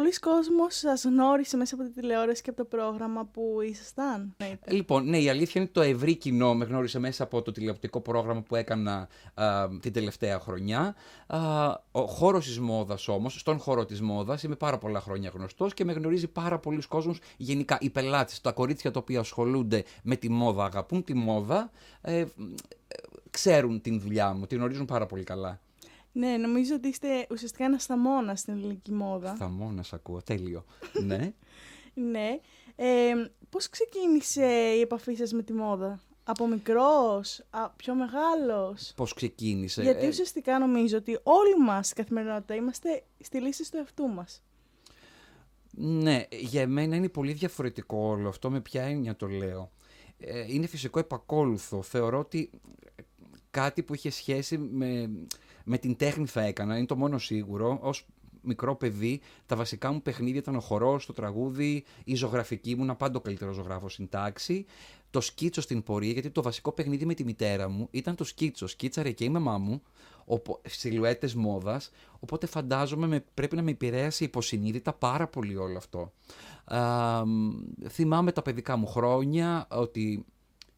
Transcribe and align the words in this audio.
πολλοί 0.00 0.18
κόσμος 0.18 0.74
σας 0.74 1.04
γνώρισε 1.04 1.56
μέσα 1.56 1.74
από 1.74 1.84
τη 1.84 1.90
τηλεόραση 1.90 2.42
και 2.42 2.50
από 2.50 2.58
το 2.58 2.76
πρόγραμμα 2.76 3.24
που 3.24 3.58
ήσασταν. 3.70 4.36
Λοιπόν, 4.66 5.08
ναι, 5.08 5.18
η 5.18 5.28
αλήθεια 5.28 5.60
είναι 5.60 5.70
ότι 5.72 5.72
το 5.72 5.80
ευρύ 5.80 6.16
κοινό 6.16 6.54
με 6.54 6.64
γνώρισε 6.64 6.98
μέσα 6.98 7.22
από 7.22 7.42
το 7.42 7.52
τηλεοπτικό 7.52 8.00
πρόγραμμα 8.00 8.40
που 8.42 8.56
έκανα 8.56 9.08
α, 9.34 9.68
την 9.80 9.92
τελευταία 9.92 10.40
χρονιά. 10.40 10.94
Α, 11.26 11.38
ο 11.92 12.00
χώρος 12.06 12.46
της 12.46 12.58
μόδας 12.58 13.08
όμως, 13.08 13.40
στον 13.40 13.58
χώρο 13.58 13.84
της 13.84 14.00
μόδας, 14.00 14.42
είμαι 14.42 14.54
πάρα 14.54 14.78
πολλά 14.78 15.00
χρόνια 15.00 15.30
γνωστός 15.34 15.74
και 15.74 15.84
με 15.84 15.92
γνωρίζει 15.92 16.28
πάρα 16.28 16.58
πολλοί 16.58 16.82
κόσμος 16.88 17.18
γενικά. 17.36 17.78
Οι 17.80 17.90
πελάτες, 17.90 18.40
τα 18.40 18.52
κορίτσια 18.52 18.90
τα 18.90 18.98
οποία 18.98 19.20
ασχολούνται 19.20 19.84
με 20.02 20.16
τη 20.16 20.30
μόδα, 20.30 20.64
αγαπούν 20.64 21.04
τη 21.04 21.14
μόδα, 21.14 21.70
ε, 22.00 22.24
ξέρουν 23.30 23.80
την 23.80 24.00
δουλειά 24.00 24.32
μου, 24.32 24.46
την 24.46 24.58
γνωρίζουν 24.58 24.86
πάρα 24.86 25.06
πολύ 25.06 25.24
καλά. 25.24 25.60
Ναι, 26.12 26.36
νομίζω 26.36 26.74
ότι 26.74 26.88
είστε 26.88 27.26
ουσιαστικά 27.30 27.64
ένας 27.64 27.84
θαμώνας 27.84 28.40
στην 28.40 28.54
ελληνική 28.54 28.92
μόδα. 28.92 29.34
Θαμώνας, 29.34 29.92
ακούω. 29.92 30.22
Τέλειο. 30.22 30.64
ναι. 31.06 31.32
Ναι. 31.94 32.40
Ε, 32.76 33.12
πώς 33.48 33.68
ξεκίνησε 33.68 34.46
η 34.76 34.80
επαφή 34.80 35.14
σας 35.14 35.32
με 35.32 35.42
τη 35.42 35.52
μόδα; 35.52 36.00
Από 36.24 36.46
μικρός, 36.46 37.44
α, 37.50 37.70
πιο 37.70 37.94
μεγάλος; 37.94 38.92
Πώς 38.96 39.14
ξεκίνησε. 39.14 39.82
Γιατί 39.82 40.04
ε, 40.04 40.08
ουσιαστικά 40.08 40.58
νομίζω 40.58 40.96
ότι 40.96 41.18
όλοι 41.22 41.58
μας 41.64 41.86
στην 41.86 42.02
καθημερινότητα 42.02 42.54
είμαστε 42.54 43.02
στη 43.20 43.40
λύση 43.40 43.70
του 43.70 43.76
εαυτού 43.76 44.08
μας. 44.08 44.42
Ναι, 45.70 46.26
για 46.30 46.66
μένα 46.66 46.96
είναι 46.96 47.08
πολύ 47.08 47.32
διαφορετικό 47.32 47.98
όλο 47.98 48.28
αυτό. 48.28 48.50
Με 48.50 48.60
ποια 48.60 48.82
έννοια 48.82 49.16
το 49.16 49.26
λέω. 49.26 49.70
Ε, 50.18 50.44
είναι 50.52 50.66
φυσικό 50.66 50.98
επακόλουθο. 50.98 51.82
Θεωρώ 51.82 52.18
ότι 52.18 52.50
κάτι 53.50 53.82
που 53.82 53.94
είχε 53.94 54.10
σχέση 54.10 54.58
με, 54.58 55.10
με 55.64 55.78
την 55.78 55.96
τέχνη 55.96 56.26
θα 56.26 56.42
έκανα, 56.42 56.76
είναι 56.76 56.86
το 56.86 56.96
μόνο 56.96 57.18
σίγουρο. 57.18 57.78
Ως 57.82 58.06
μικρό 58.42 58.76
παιδί, 58.76 59.20
τα 59.46 59.56
βασικά 59.56 59.92
μου 59.92 60.02
παιχνίδια 60.02 60.38
ήταν 60.38 60.56
ο 60.56 60.60
χορός, 60.60 61.06
το 61.06 61.12
τραγούδι, 61.12 61.84
η 62.04 62.14
ζωγραφική. 62.14 62.70
Ήμουν 62.70 62.96
πάντα 62.96 63.18
ο 63.18 63.20
καλύτερος 63.20 63.54
ζωγράφος 63.54 63.92
στην 63.92 64.08
τάξη. 64.08 64.64
Το 65.10 65.20
σκίτσο 65.20 65.60
στην 65.60 65.82
πορεία, 65.82 66.12
γιατί 66.12 66.30
το 66.30 66.42
βασικό 66.42 66.72
παιχνίδι 66.72 67.06
με 67.06 67.14
τη 67.14 67.24
μητέρα 67.24 67.68
μου 67.68 67.88
ήταν 67.90 68.14
το 68.14 68.24
σκίτσο. 68.24 68.66
Σκίτσαρε 68.66 69.10
και 69.10 69.24
η 69.24 69.28
μαμά 69.28 69.58
μου, 69.58 69.82
σιλουέτες 70.66 71.34
μόδας. 71.34 71.90
Οπότε 72.20 72.46
φαντάζομαι 72.46 73.06
με, 73.06 73.24
πρέπει 73.34 73.56
να 73.56 73.62
με 73.62 73.70
επηρέασε 73.70 74.24
υποσυνείδητα 74.24 74.92
πάρα 74.92 75.26
πολύ 75.26 75.56
όλο 75.56 75.76
αυτό. 75.76 76.12
Α, 76.64 77.22
θυμάμαι 77.88 78.32
τα 78.32 78.42
παιδικά 78.42 78.76
μου 78.76 78.86
χρόνια 78.86 79.66
ότι 79.70 80.24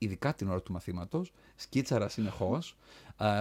ειδικά 0.05 0.35
την 0.35 0.49
ώρα 0.49 0.63
του 0.63 0.73
μαθήματος, 0.73 1.33
σκίτσαρα 1.55 2.09
συνεχώς, 2.09 2.77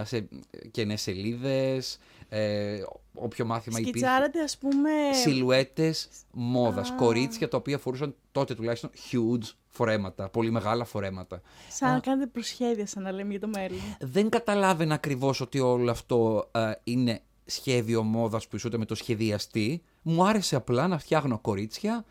σε 0.03 0.27
κενές 0.71 1.01
σελίδες, 1.01 1.97
ε, 2.29 2.81
όποιο 3.13 3.45
μάθημα 3.45 3.79
υπήρχε. 3.79 3.97
Σκιτσάρατε 3.97 4.41
ας 4.41 4.57
πούμε... 4.57 4.89
Σιλουέτες 5.23 6.09
μόδας, 6.31 6.93
κορίτσια 6.97 7.47
τα 7.47 7.57
οποία 7.57 7.77
φορούσαν 7.77 8.15
τότε 8.31 8.55
τουλάχιστον 8.55 8.89
huge 9.11 9.53
φορέματα, 9.67 10.29
πολύ 10.29 10.51
μεγάλα 10.51 10.85
φορέματα. 10.85 11.41
Σαν 11.69 11.93
να 11.93 11.99
κάνετε 11.99 12.27
προσχέδια, 12.27 12.85
σαν 12.85 13.03
να 13.03 13.11
λέμε 13.11 13.29
για 13.29 13.39
το 13.39 13.47
μέλλον. 13.47 13.79
Δεν 13.99 14.29
καταλάβαινα 14.29 14.93
ακριβώς 14.93 15.41
ότι 15.41 15.59
όλο 15.59 15.91
αυτό 15.91 16.49
είναι 16.83 17.21
σχέδιο 17.45 18.03
μόδας 18.03 18.47
που 18.47 18.55
ισούται 18.55 18.77
με 18.77 18.85
το 18.85 18.95
σχεδιαστή. 18.95 19.83
Μου 20.01 20.25
άρεσε 20.25 20.55
απλά 20.55 20.87
να 20.87 20.97
φτιάχνω 20.97 21.39
κορίτσια 21.39 22.05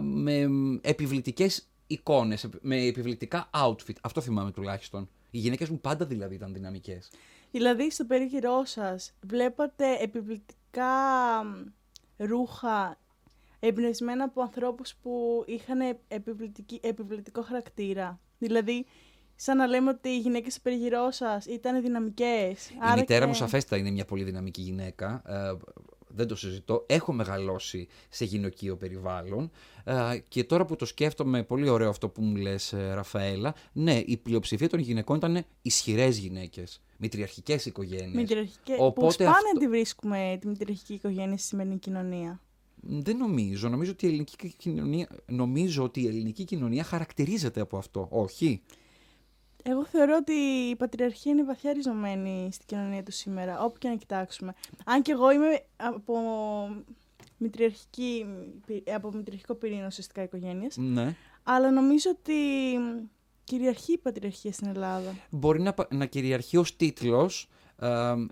με 0.00 0.48
επιβλητικές 0.80 1.68
εικόνες, 1.94 2.48
με 2.60 2.76
επιβλητικά 2.76 3.50
outfit. 3.52 3.94
Αυτό 4.00 4.20
θυμάμαι 4.20 4.50
τουλάχιστον. 4.50 5.08
Οι 5.30 5.38
γυναίκες 5.38 5.68
μου 5.68 5.80
πάντα 5.80 6.04
δηλαδή 6.06 6.34
ήταν 6.34 6.52
δυναμικές. 6.52 7.10
Δηλαδή 7.50 7.90
στο 7.90 8.04
περίγυρό 8.04 8.64
σας 8.64 9.14
βλέπατε 9.20 9.96
επιβλητικά 10.00 10.92
ρούχα 12.16 12.98
εμπνευσμένα 13.60 14.24
από 14.24 14.42
ανθρώπους 14.42 14.94
που 15.02 15.44
είχαν 15.46 15.98
επιβλητικό 16.80 17.42
χαρακτήρα; 17.42 18.20
Δηλαδή, 18.38 18.86
σαν 19.36 19.56
να 19.56 19.66
λέμε 19.66 19.90
ότι 19.90 20.08
οι 20.08 20.18
γυναίκες 20.18 20.52
στο 20.52 20.62
περιγυρό 20.62 21.10
σας 21.10 21.46
ήταν 21.46 21.82
δυναμικές. 21.82 22.70
Η 22.70 22.94
μητέρα 22.96 23.26
μου 23.26 23.34
σαφέστα 23.34 23.76
είναι 23.76 23.90
μια 23.90 24.04
πολύ 24.04 24.24
δυναμική 24.24 24.60
γυναίκα. 24.60 25.22
Ε, 25.26 25.56
δεν 26.14 26.26
το 26.26 26.36
συζητώ. 26.36 26.84
Έχω 26.88 27.12
μεγαλώσει 27.12 27.88
σε 28.08 28.24
γυναικείο 28.24 28.76
περιβάλλον 28.76 29.50
ε, 29.84 30.18
και 30.28 30.44
τώρα 30.44 30.64
που 30.64 30.76
το 30.76 30.84
σκέφτομαι, 30.84 31.42
πολύ 31.42 31.68
ωραίο 31.68 31.88
αυτό 31.88 32.08
που 32.08 32.22
μου 32.22 32.36
λες 32.36 32.72
ε, 32.72 32.94
Ραφαέλα, 32.94 33.54
ναι, 33.72 34.02
η 34.06 34.16
πλειοψηφία 34.16 34.68
των 34.68 34.78
γυναικών 34.78 35.16
ήταν 35.16 35.44
ισχυρές 35.62 36.18
γυναίκες, 36.18 36.80
μητριαρχικές 36.96 37.66
οικογένειες. 37.66 38.14
Μητριαρχικές. 38.14 38.76
Οπότε 38.78 39.06
Πώς 39.06 39.16
πάνε 39.16 39.30
αυτό... 39.30 39.58
τη 39.58 39.68
βρίσκουμε 39.68 40.38
τη 40.40 40.46
μητριαρχική 40.46 40.94
οικογένεια 40.94 41.36
στη 41.36 41.46
σημερινή 41.46 41.78
κοινωνία. 41.78 42.40
Δεν 42.86 43.16
νομίζω. 43.16 43.68
Νομίζω 43.68 43.90
ότι, 43.90 44.06
η 44.06 44.08
ελληνική 44.08 44.54
κοινωνία, 44.56 45.08
νομίζω 45.26 45.82
ότι 45.82 46.02
η 46.02 46.06
ελληνική 46.06 46.44
κοινωνία 46.44 46.84
χαρακτηρίζεται 46.84 47.60
από 47.60 47.76
αυτό. 47.76 48.08
Όχι. 48.10 48.62
Εγώ 49.66 49.84
θεωρώ 49.84 50.16
ότι 50.16 50.32
η 50.70 50.76
πατριαρχία 50.76 51.32
είναι 51.32 51.44
βαθιά 51.44 51.72
ριζωμένη 51.72 52.48
στην 52.52 52.66
κοινωνία 52.66 53.02
του 53.02 53.12
σήμερα, 53.12 53.60
όπου 53.64 53.78
και 53.78 53.88
να 53.88 53.96
κοιτάξουμε. 53.96 54.54
Αν 54.84 55.02
και 55.02 55.12
εγώ 55.12 55.30
είμαι 55.32 55.64
από, 55.76 56.14
μητριαρχική, 57.36 58.26
από 58.94 59.12
μητριαρχικό 59.12 59.54
πυρήνα 59.54 59.86
ουσιαστικά 59.86 60.22
οικογένειας. 60.22 60.76
Ναι. 60.76 61.16
Αλλά 61.42 61.70
νομίζω 61.70 62.10
ότι 62.10 62.32
κυριαρχεί 63.44 63.92
η 63.92 63.98
πατριαρχία 63.98 64.52
στην 64.52 64.68
Ελλάδα. 64.68 65.14
Μπορεί 65.30 65.62
να, 65.62 65.74
να 65.90 66.06
κυριαρχεί 66.06 66.56
ως 66.56 66.76
τίτλος. 66.76 67.48
Ε, 67.78 67.88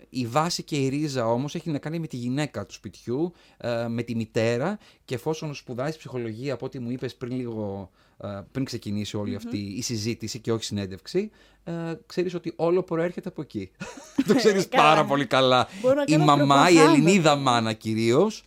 η 0.09 0.27
βάση 0.27 0.63
και 0.63 0.75
η 0.75 0.87
ρίζα 0.87 1.27
όμως 1.27 1.55
έχει 1.55 1.69
να 1.69 1.77
κάνει 1.77 1.99
με 1.99 2.07
τη 2.07 2.17
γυναίκα 2.17 2.65
του 2.65 2.73
σπιτιού, 2.73 3.33
ε, 3.57 3.87
με 3.87 4.03
τη 4.03 4.15
μητέρα 4.15 4.77
και 5.05 5.15
εφόσον 5.15 5.53
σπουδάζει 5.53 5.97
ψυχολογία 5.97 6.53
από 6.53 6.65
ό,τι 6.65 6.79
μου 6.79 6.91
είπες 6.91 7.15
πριν 7.15 7.35
λίγο 7.35 7.91
ε, 8.17 8.41
πριν 8.51 8.65
ξεκινήσει 8.65 9.17
αυτή 9.35 9.57
η 9.57 9.81
συζήτηση 9.81 10.39
και 10.39 10.51
όχι 10.51 10.63
συνέντευξη, 10.63 11.31
ε, 11.63 11.71
ξέρεις 12.05 12.33
ότι 12.33 12.53
όλο 12.55 12.83
προέρχεται 12.83 13.29
από 13.29 13.41
εκεί. 13.41 13.71
το 14.27 14.35
ξέρεις 14.35 14.67
πάρα 14.67 15.05
πολύ 15.05 15.25
καλά. 15.25 15.67
Η 16.05 16.17
μαμά, 16.17 16.69
η 16.69 16.77
Ελληνίδα 16.77 17.35
μάνα 17.35 17.73
κυρίως, 17.73 18.43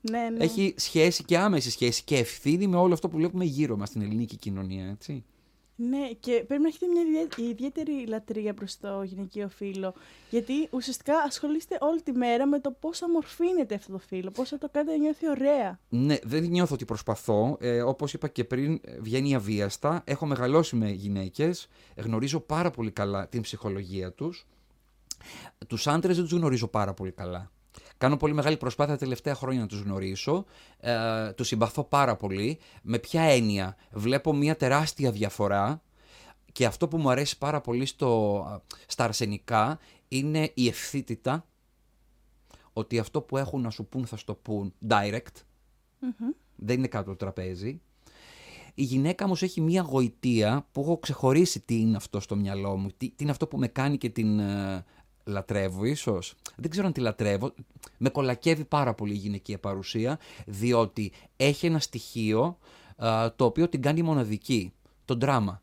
ναι, 0.00 0.28
ναι. 0.36 0.44
έχει 0.44 0.74
σχέση 0.76 1.24
και 1.24 1.38
άμεση 1.38 1.70
σχέση 1.70 2.02
και 2.04 2.16
ευθύνη 2.16 2.66
με 2.66 2.76
όλο 2.76 2.94
αυτό 2.94 3.08
που 3.08 3.16
βλέπουμε 3.16 3.44
γύρω 3.44 3.76
μας 3.76 3.88
στην 3.88 4.02
ελληνική 4.02 4.36
κοινωνία, 4.36 4.88
έτσι. 4.90 5.24
Ναι, 5.76 6.08
και 6.20 6.44
πρέπει 6.46 6.62
να 6.62 6.68
έχετε 6.68 6.86
μια 6.86 7.50
ιδιαίτερη 7.50 8.06
λατρεία 8.06 8.54
προς 8.54 8.78
το 8.78 9.02
γυναικείο 9.02 9.48
φύλλο. 9.48 9.94
Γιατί 10.30 10.68
ουσιαστικά 10.70 11.14
ασχολείστε 11.26 11.78
όλη 11.80 12.02
τη 12.02 12.12
μέρα 12.12 12.46
με 12.46 12.60
το 12.60 12.70
πώ 12.70 12.90
αμορφύνεται 13.04 13.74
αυτό 13.74 13.92
το 13.92 13.98
φύλλο, 13.98 14.30
πώ 14.30 14.44
θα 14.44 14.58
το 14.58 14.68
κάνετε 14.72 14.96
να 14.96 15.02
νιώθει 15.02 15.28
ωραία. 15.28 15.80
Ναι, 15.88 16.16
δεν 16.22 16.42
νιώθω 16.44 16.74
ότι 16.74 16.84
προσπαθώ. 16.84 17.56
Ε, 17.60 17.82
Όπως 17.82 18.12
είπα 18.12 18.28
και 18.28 18.44
πριν, 18.44 18.80
βγαίνει 19.00 19.34
αβίαστα. 19.34 20.02
Έχω 20.04 20.26
μεγαλώσει 20.26 20.76
με 20.76 20.90
γυναίκες. 20.90 21.68
Γνωρίζω 21.96 22.40
πάρα 22.40 22.70
πολύ 22.70 22.90
καλά 22.90 23.28
την 23.28 23.40
ψυχολογία 23.40 24.12
τους. 24.12 24.46
Τους 25.66 25.86
άντρες 25.86 26.16
δεν 26.16 26.24
τους 26.24 26.38
γνωρίζω 26.38 26.68
πάρα 26.68 26.94
πολύ 26.94 27.12
καλά. 27.12 27.50
Κάνω 27.98 28.16
πολύ 28.16 28.34
μεγάλη 28.34 28.56
προσπάθεια 28.56 28.92
τα 28.92 28.98
τελευταία 28.98 29.34
χρόνια 29.34 29.60
να 29.60 29.66
τους 29.66 29.80
γνωρίσω. 29.80 30.44
Ε, 30.80 31.32
τους 31.32 31.46
συμπαθώ 31.46 31.84
πάρα 31.84 32.16
πολύ. 32.16 32.58
Με 32.82 32.98
ποια 32.98 33.22
έννοια; 33.22 33.76
Βλέπω 33.92 34.32
μια 34.32 34.56
τεράστια 34.56 35.10
διαφορά 35.10 35.82
και 36.54 36.66
αυτό 36.66 36.88
που 36.88 36.96
μου 36.96 37.10
αρέσει 37.10 37.38
πάρα 37.38 37.60
πολύ 37.60 37.86
στο, 37.86 38.62
στα 38.86 39.04
αρσενικά 39.04 39.78
είναι 40.08 40.50
η 40.54 40.68
ευθύτητα 40.68 41.46
ότι 42.72 42.98
αυτό 42.98 43.20
που 43.20 43.36
έχουν 43.36 43.60
να 43.60 43.70
σου 43.70 43.86
πούν 43.86 44.06
θα 44.06 44.16
σου 44.16 44.24
το 44.24 44.34
πούν 44.34 44.74
direct. 44.88 45.42
Δεν 46.56 46.78
είναι 46.78 46.86
κάτω 46.86 47.10
το 47.10 47.16
τραπέζι. 47.16 47.80
Η 48.74 48.82
γυναίκα 48.82 49.26
μου 49.26 49.34
έχει 49.40 49.60
μία 49.60 49.82
γοητεία 49.82 50.66
που 50.72 50.80
έχω 50.80 50.98
ξεχωρίσει 50.98 51.60
τι 51.60 51.80
είναι 51.80 51.96
αυτό 51.96 52.20
στο 52.20 52.36
μυαλό 52.36 52.76
μου, 52.76 52.88
τι, 52.96 53.12
είναι 53.16 53.30
αυτό 53.30 53.46
που 53.46 53.58
με 53.58 53.68
κάνει 53.68 53.98
και 53.98 54.08
την 54.08 54.38
ε, 54.38 54.84
λατρεύω 55.24 55.84
ίσως. 55.84 56.34
Δεν 56.56 56.70
ξέρω 56.70 56.86
αν 56.86 56.92
τη 56.92 57.00
λατρεύω. 57.00 57.52
Με 57.98 58.08
κολακεύει 58.08 58.64
πάρα 58.64 58.94
πολύ 58.94 59.12
η 59.12 59.16
γυναικεία 59.16 59.58
παρουσία, 59.58 60.18
διότι 60.46 61.12
έχει 61.36 61.66
ένα 61.66 61.78
στοιχείο 61.78 62.58
το 63.36 63.44
οποίο 63.44 63.68
την 63.68 63.82
κάνει 63.82 64.02
μοναδική. 64.02 64.72
Το 65.04 65.14
δράμα. 65.14 65.62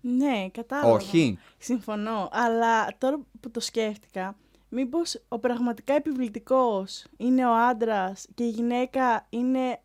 Ναι, 0.00 0.48
κατάλαβα. 0.52 0.92
Όχι. 0.92 1.38
Συμφωνώ. 1.58 2.28
Αλλά 2.32 2.98
τώρα 2.98 3.18
που 3.40 3.50
το 3.50 3.60
σκέφτηκα, 3.60 4.36
μήπως 4.68 5.20
ο 5.28 5.38
πραγματικά 5.38 5.94
επιβλητικός 5.94 7.04
είναι 7.16 7.46
ο 7.46 7.54
άντρας 7.54 8.26
και 8.34 8.44
η 8.44 8.50
γυναίκα 8.50 9.26
είναι... 9.30 9.80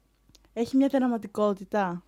έχει 0.54 0.78
μια 0.78 0.90
τεραματικότητα. 0.90 2.04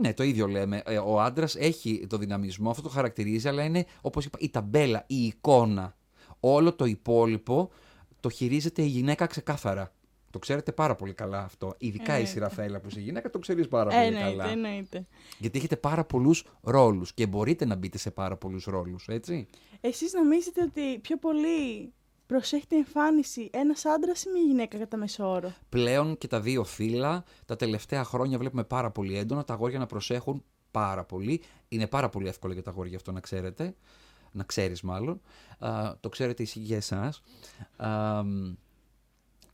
Ναι, 0.00 0.14
το 0.14 0.22
ίδιο 0.22 0.46
λέμε. 0.46 0.82
Ε, 0.86 0.98
ο 0.98 1.20
άντρας 1.20 1.54
έχει 1.54 2.06
το 2.08 2.16
δυναμισμό, 2.16 2.70
αυτό 2.70 2.82
το 2.82 2.88
χαρακτηρίζει, 2.88 3.48
αλλά 3.48 3.64
είναι, 3.64 3.84
όπως 4.00 4.24
είπα, 4.24 4.38
η 4.40 4.50
ταμπέλα, 4.50 5.04
η 5.06 5.24
εικόνα. 5.24 5.96
Όλο 6.40 6.72
το 6.72 6.84
υπόλοιπο 6.84 7.70
το 8.20 8.28
χειρίζεται 8.30 8.82
η 8.82 8.86
γυναίκα 8.86 9.26
ξεκάθαρα. 9.26 9.92
Το 10.30 10.38
ξέρετε 10.38 10.72
πάρα 10.72 10.96
πολύ 10.96 11.12
καλά 11.12 11.42
αυτό. 11.42 11.74
Ειδικά 11.78 12.18
η 12.18 12.24
Σιραφέλα 12.24 12.80
που 12.80 12.88
είσαι 12.88 13.00
γυναίκα, 13.00 13.30
το 13.30 13.38
ξέρεις 13.38 13.68
πάρα 13.68 13.90
πολύ 13.90 14.04
εννοείται, 14.04 14.28
καλά. 14.28 14.48
Εννοείται. 14.48 15.06
Γιατί 15.38 15.58
έχετε 15.58 15.76
πάρα 15.76 16.04
πολλούς 16.04 16.44
ρόλους 16.60 17.14
και 17.14 17.26
μπορείτε 17.26 17.64
να 17.64 17.74
μπείτε 17.74 17.98
σε 17.98 18.10
πάρα 18.10 18.36
πολλούς 18.36 18.64
ρόλους, 18.64 19.08
έτσι. 19.08 19.46
Εσείς 19.80 20.12
νομίζετε 20.12 20.62
ότι 20.62 20.98
πιο 20.98 21.16
πολύ 21.16 21.92
προσέχει 22.30 22.66
την 22.66 22.78
εμφάνιση 22.78 23.50
ένας 23.52 23.84
άντρας 23.84 24.24
ή 24.24 24.28
μια 24.30 24.42
γυναίκα 24.42 24.78
κατά 24.78 24.96
μέσο 24.96 25.30
όρο; 25.30 25.52
Πλέον 25.68 26.18
και 26.18 26.26
τα 26.26 26.40
δύο 26.40 26.64
φύλλα, 26.64 27.24
τα 27.46 27.56
τελευταία 27.56 28.04
χρόνια 28.04 28.38
βλέπουμε 28.38 28.64
πάρα 28.64 28.90
πολύ 28.90 29.16
έντονα 29.18 29.44
τα 29.44 29.52
αγόρια 29.52 29.78
να 29.78 29.86
προσέχουν 29.86 30.44
πάρα 30.70 31.04
πολύ. 31.04 31.42
Είναι 31.68 31.86
πάρα 31.86 32.08
πολύ 32.08 32.28
εύκολο 32.28 32.52
για 32.52 32.62
τα 32.62 32.70
αγόρια 32.70 32.96
αυτό 32.96 33.12
να 33.12 33.20
ξέρετε. 33.20 33.74
Να 34.32 34.44
ξέρεις 34.44 34.82
μάλλον. 34.82 35.20
Α, 35.58 35.94
το 36.00 36.08
ξέρετε 36.08 36.42
εσύ 36.42 36.58
για 36.58 36.76
εσάς. 36.76 37.22
Α, 37.76 38.22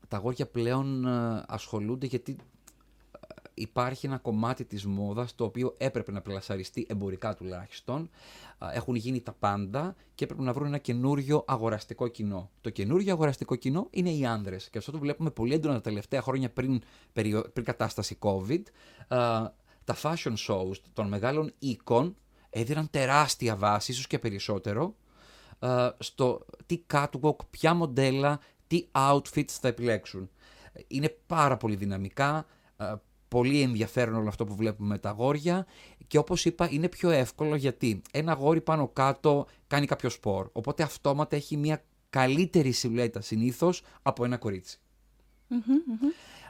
τα 0.09 0.17
αγόρια 0.17 0.47
πλέον 0.47 1.07
α, 1.07 1.45
ασχολούνται 1.49 2.07
γιατί 2.07 2.37
υπάρχει 3.59 4.07
ένα 4.07 4.19
κομμάτι 4.19 4.65
της 4.65 4.85
μόδας 4.87 5.35
το 5.35 5.45
οποίο 5.45 5.75
έπρεπε 5.79 6.13
να 6.13 6.21
πλασαριστεί 6.21 6.87
εμπορικά 6.89 7.35
τουλάχιστον. 7.35 8.11
Α, 8.59 8.71
Έχουν 8.73 8.95
γίνει 8.95 9.21
τα 9.21 9.33
πάντα 9.33 9.95
και 10.15 10.25
έπρεπε 10.25 10.43
να 10.43 10.53
βρουν 10.53 10.67
ένα 10.67 10.79
καινούριο 10.79 11.45
αγοραστικό 11.47 12.09
κοινό. 12.09 12.51
Το 12.61 12.71
καινούριο 12.71 13.13
αγοραστικό 13.13 13.55
κοινό 13.57 13.87
είναι 13.91 14.11
οι 14.11 14.27
άνδρες 14.27 14.71
και 14.71 14.79
αυτό 14.79 14.93
το 14.93 14.99
βλέπουμε 14.99 15.31
πολύ 15.31 15.55
έντονα 15.55 15.75
τα 15.75 15.81
τελευταία 15.81 16.23
χρόνια 16.23 16.51
πριν, 16.51 16.83
περιο- 17.13 17.49
πριν 17.53 17.65
κατάσταση 17.65 18.19
COVID. 18.21 18.63
Α, 19.09 19.51
τα 19.85 19.97
fashion 20.03 20.35
shows 20.49 20.77
των 20.93 21.09
μεγάλων 21.09 21.53
οίκων 21.59 22.17
έδιναν 22.51 22.91
τεράστια 22.91 23.57
βάση, 23.57 23.93
ίσως 23.93 24.07
και 24.07 24.19
περισσότερο, 24.19 24.95
α, 25.59 25.95
στο 25.99 26.45
τι 26.67 26.83
catwalk, 26.93 27.37
ποια 27.51 27.75
μοντέλα, 27.75 28.41
τι 28.67 28.87
outfits 28.93 29.51
θα 29.51 29.69
επιλέξουν. 29.69 30.31
Είναι 30.87 31.17
πάρα 31.27 31.57
πολύ 31.57 31.77
δυναμικά, 31.77 32.47
α, 32.77 32.97
πολύ 33.29 33.61
ενδιαφέρον 33.61 34.15
όλο 34.15 34.29
αυτό 34.29 34.45
που 34.45 34.55
βλέπουμε 34.55 34.89
με 34.89 34.99
τα 34.99 35.09
αγόρια 35.09 35.67
και 36.07 36.19
όπως 36.19 36.45
είπα 36.45 36.69
είναι 36.71 36.89
πιο 36.89 37.11
εύκολο 37.11 37.55
γιατί 37.55 38.03
ένα 38.13 38.33
αγόρι 38.33 38.61
πάνω 38.61 38.89
κάτω 38.89 39.47
κάνει 39.67 39.87
κάποιο 39.87 40.09
σπορ, 40.11 40.49
οπότε 40.53 40.83
αυτόματα 40.83 41.37
έχει 41.37 41.57
μια 41.57 41.85
καλύτερη 42.11 42.73
σιλουέτα 42.73 43.21
συνήθως 43.21 43.83
από 44.03 44.25
ένα 44.25 44.37
κορίτσι. 44.37 44.79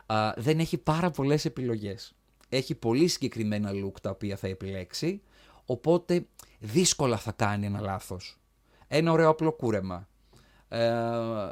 Α, 0.06 0.32
δεν 0.36 0.58
έχει 0.58 0.78
πάρα 0.78 1.10
πολλές 1.10 1.44
επιλογές. 1.44 2.14
Έχει 2.48 2.74
πολύ 2.74 3.08
συγκεκριμένα 3.08 3.70
look 3.70 4.00
τα 4.02 4.10
οποία 4.10 4.36
θα 4.36 4.48
επιλέξει, 4.48 5.22
οπότε 5.64 6.26
δύσκολα 6.58 7.16
θα 7.16 7.32
κάνει 7.32 7.66
ένα 7.66 7.80
λάθος. 7.80 8.38
Ένα 8.88 9.12
ωραίο 9.12 9.28
απλό 9.28 9.52
κούρεμα, 9.52 10.08
ε, 10.68 10.90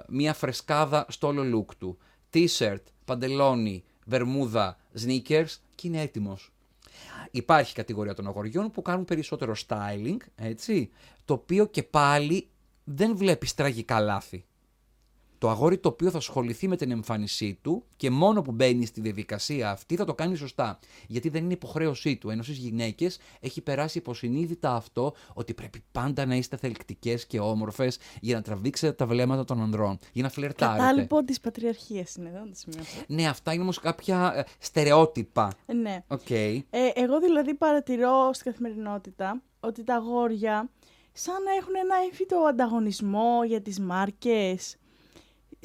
μια 0.08 0.34
φρεσκάδα 0.34 1.06
στο 1.08 1.26
όλο 1.26 1.58
look 1.58 1.74
του, 1.78 1.98
t-shirt, 2.32 2.82
παντελόνι, 3.04 3.84
βερμούδα, 4.06 4.78
sneakers 5.00 5.56
και 5.74 5.88
είναι 5.88 6.00
έτοιμος. 6.00 6.52
Υπάρχει 7.30 7.74
κατηγορία 7.74 8.14
των 8.14 8.26
αγοριών 8.26 8.70
που 8.70 8.82
κάνουν 8.82 9.04
περισσότερο 9.04 9.54
styling, 9.66 10.16
έτσι, 10.36 10.90
το 11.24 11.34
οποίο 11.34 11.66
και 11.66 11.82
πάλι 11.82 12.48
δεν 12.84 13.16
βλέπεις 13.16 13.54
τραγικά 13.54 14.00
λάθη. 14.00 14.44
Το 15.44 15.50
αγόρι 15.50 15.78
το 15.78 15.88
οποίο 15.88 16.10
θα 16.10 16.18
ασχοληθεί 16.18 16.68
με 16.68 16.76
την 16.76 16.90
εμφάνισή 16.90 17.58
του 17.62 17.84
και 17.96 18.10
μόνο 18.10 18.42
που 18.42 18.52
μπαίνει 18.52 18.86
στη 18.86 19.00
διαδικασία 19.00 19.70
αυτή 19.70 19.96
θα 19.96 20.04
το 20.04 20.14
κάνει 20.14 20.36
σωστά. 20.36 20.78
Γιατί 21.06 21.28
δεν 21.28 21.44
είναι 21.44 21.52
υποχρέωσή 21.52 22.16
του. 22.16 22.30
Ενώ 22.30 22.42
στις 22.42 22.56
γυναίκες 22.56 23.18
έχει 23.40 23.60
περάσει 23.60 23.98
υποσυνείδητα 23.98 24.74
αυτό 24.74 25.14
ότι 25.34 25.54
πρέπει 25.54 25.84
πάντα 25.92 26.26
να 26.26 26.34
είστε 26.34 26.56
θελκτικές 26.56 27.26
και 27.26 27.40
όμορφες 27.40 27.98
για 28.20 28.34
να 28.36 28.42
τραβήξετε 28.42 28.92
τα 28.92 29.06
βλέμματα 29.06 29.44
των 29.44 29.60
ανδρών. 29.62 29.98
Για 30.12 30.22
να 30.22 30.28
φλερτάρετε. 30.28 30.78
Κατάλοιπο 30.84 31.24
της 31.24 31.40
πατριαρχίας 31.40 32.14
είναι 32.14 32.28
εδώ, 32.28 32.38
να 32.38 32.46
το 32.48 32.54
σημειώσω. 32.54 33.04
Ναι, 33.06 33.28
αυτά 33.28 33.52
είναι 33.52 33.62
όμως 33.62 33.78
κάποια 33.78 34.32
ε, 34.36 34.44
στερεότυπα. 34.58 35.52
Ε, 35.66 35.72
Ναι. 35.72 36.04
Οκ. 36.08 36.30
Ε, 36.30 36.62
εγώ 36.94 37.20
δηλαδή 37.20 37.54
παρατηρώ 37.54 38.30
στην 38.32 38.50
καθημερινότητα 38.50 39.42
ότι 39.60 39.84
τα 39.84 39.94
αγόρια 39.94 40.70
σαν 41.12 41.42
να 41.42 41.52
έχουν 41.54 41.74
ένα 41.74 41.94
έμφυτο 42.04 42.36
ανταγωνισμό 42.36 43.44
για 43.46 43.62
τις 43.62 43.80
μάρκες. 43.80 44.76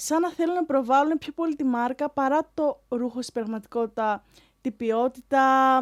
Σαν 0.02 0.22
να 0.22 0.32
θέλουν 0.32 0.54
να 0.54 0.66
προβάλλουν 0.66 1.18
πιο 1.18 1.32
πολύ 1.32 1.56
τη 1.56 1.64
μάρκα 1.64 2.10
παρά 2.10 2.52
το 2.54 2.82
ρούχο 2.90 3.22
στην 3.22 3.34
πραγματικότητα, 3.34 4.24
την 4.62 4.76
ποιότητα, 4.76 5.80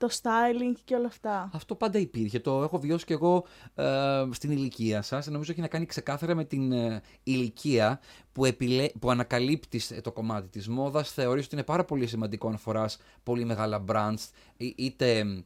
το 0.00 0.08
styling 0.22 0.74
και 0.84 0.94
όλα 0.94 1.06
αυτά. 1.06 1.50
Αυτό 1.52 1.74
πάντα 1.74 1.98
υπήρχε. 1.98 2.40
Το 2.40 2.62
έχω 2.62 2.78
βιώσει 2.78 3.04
και 3.04 3.12
εγώ 3.12 3.44
ε, 3.74 4.24
στην 4.30 4.50
ηλικία 4.50 5.02
σας. 5.02 5.26
Νομίζω 5.26 5.52
έχει 5.52 5.60
να 5.60 5.68
κάνει 5.68 5.86
ξεκάθαρα 5.86 6.34
με 6.34 6.44
την 6.44 6.72
ε, 6.72 7.02
ηλικία 7.22 8.00
που, 8.32 8.44
επιλέ... 8.44 8.88
που 9.00 9.10
ανακαλύπτεις 9.10 10.00
το 10.02 10.12
κομμάτι 10.12 10.48
της 10.48 10.68
μόδας. 10.68 11.12
Θεωρείς 11.12 11.44
ότι 11.44 11.54
είναι 11.54 11.64
πάρα 11.64 11.84
πολύ 11.84 12.06
σημαντικό 12.06 12.50
να 12.50 12.56
φοράς 12.56 12.98
πολύ 13.22 13.44
μεγάλα 13.44 13.84
brands, 13.88 14.28
ή- 14.56 14.74
είτε 14.76 15.18
ε, 15.18 15.18
ε, 15.20 15.42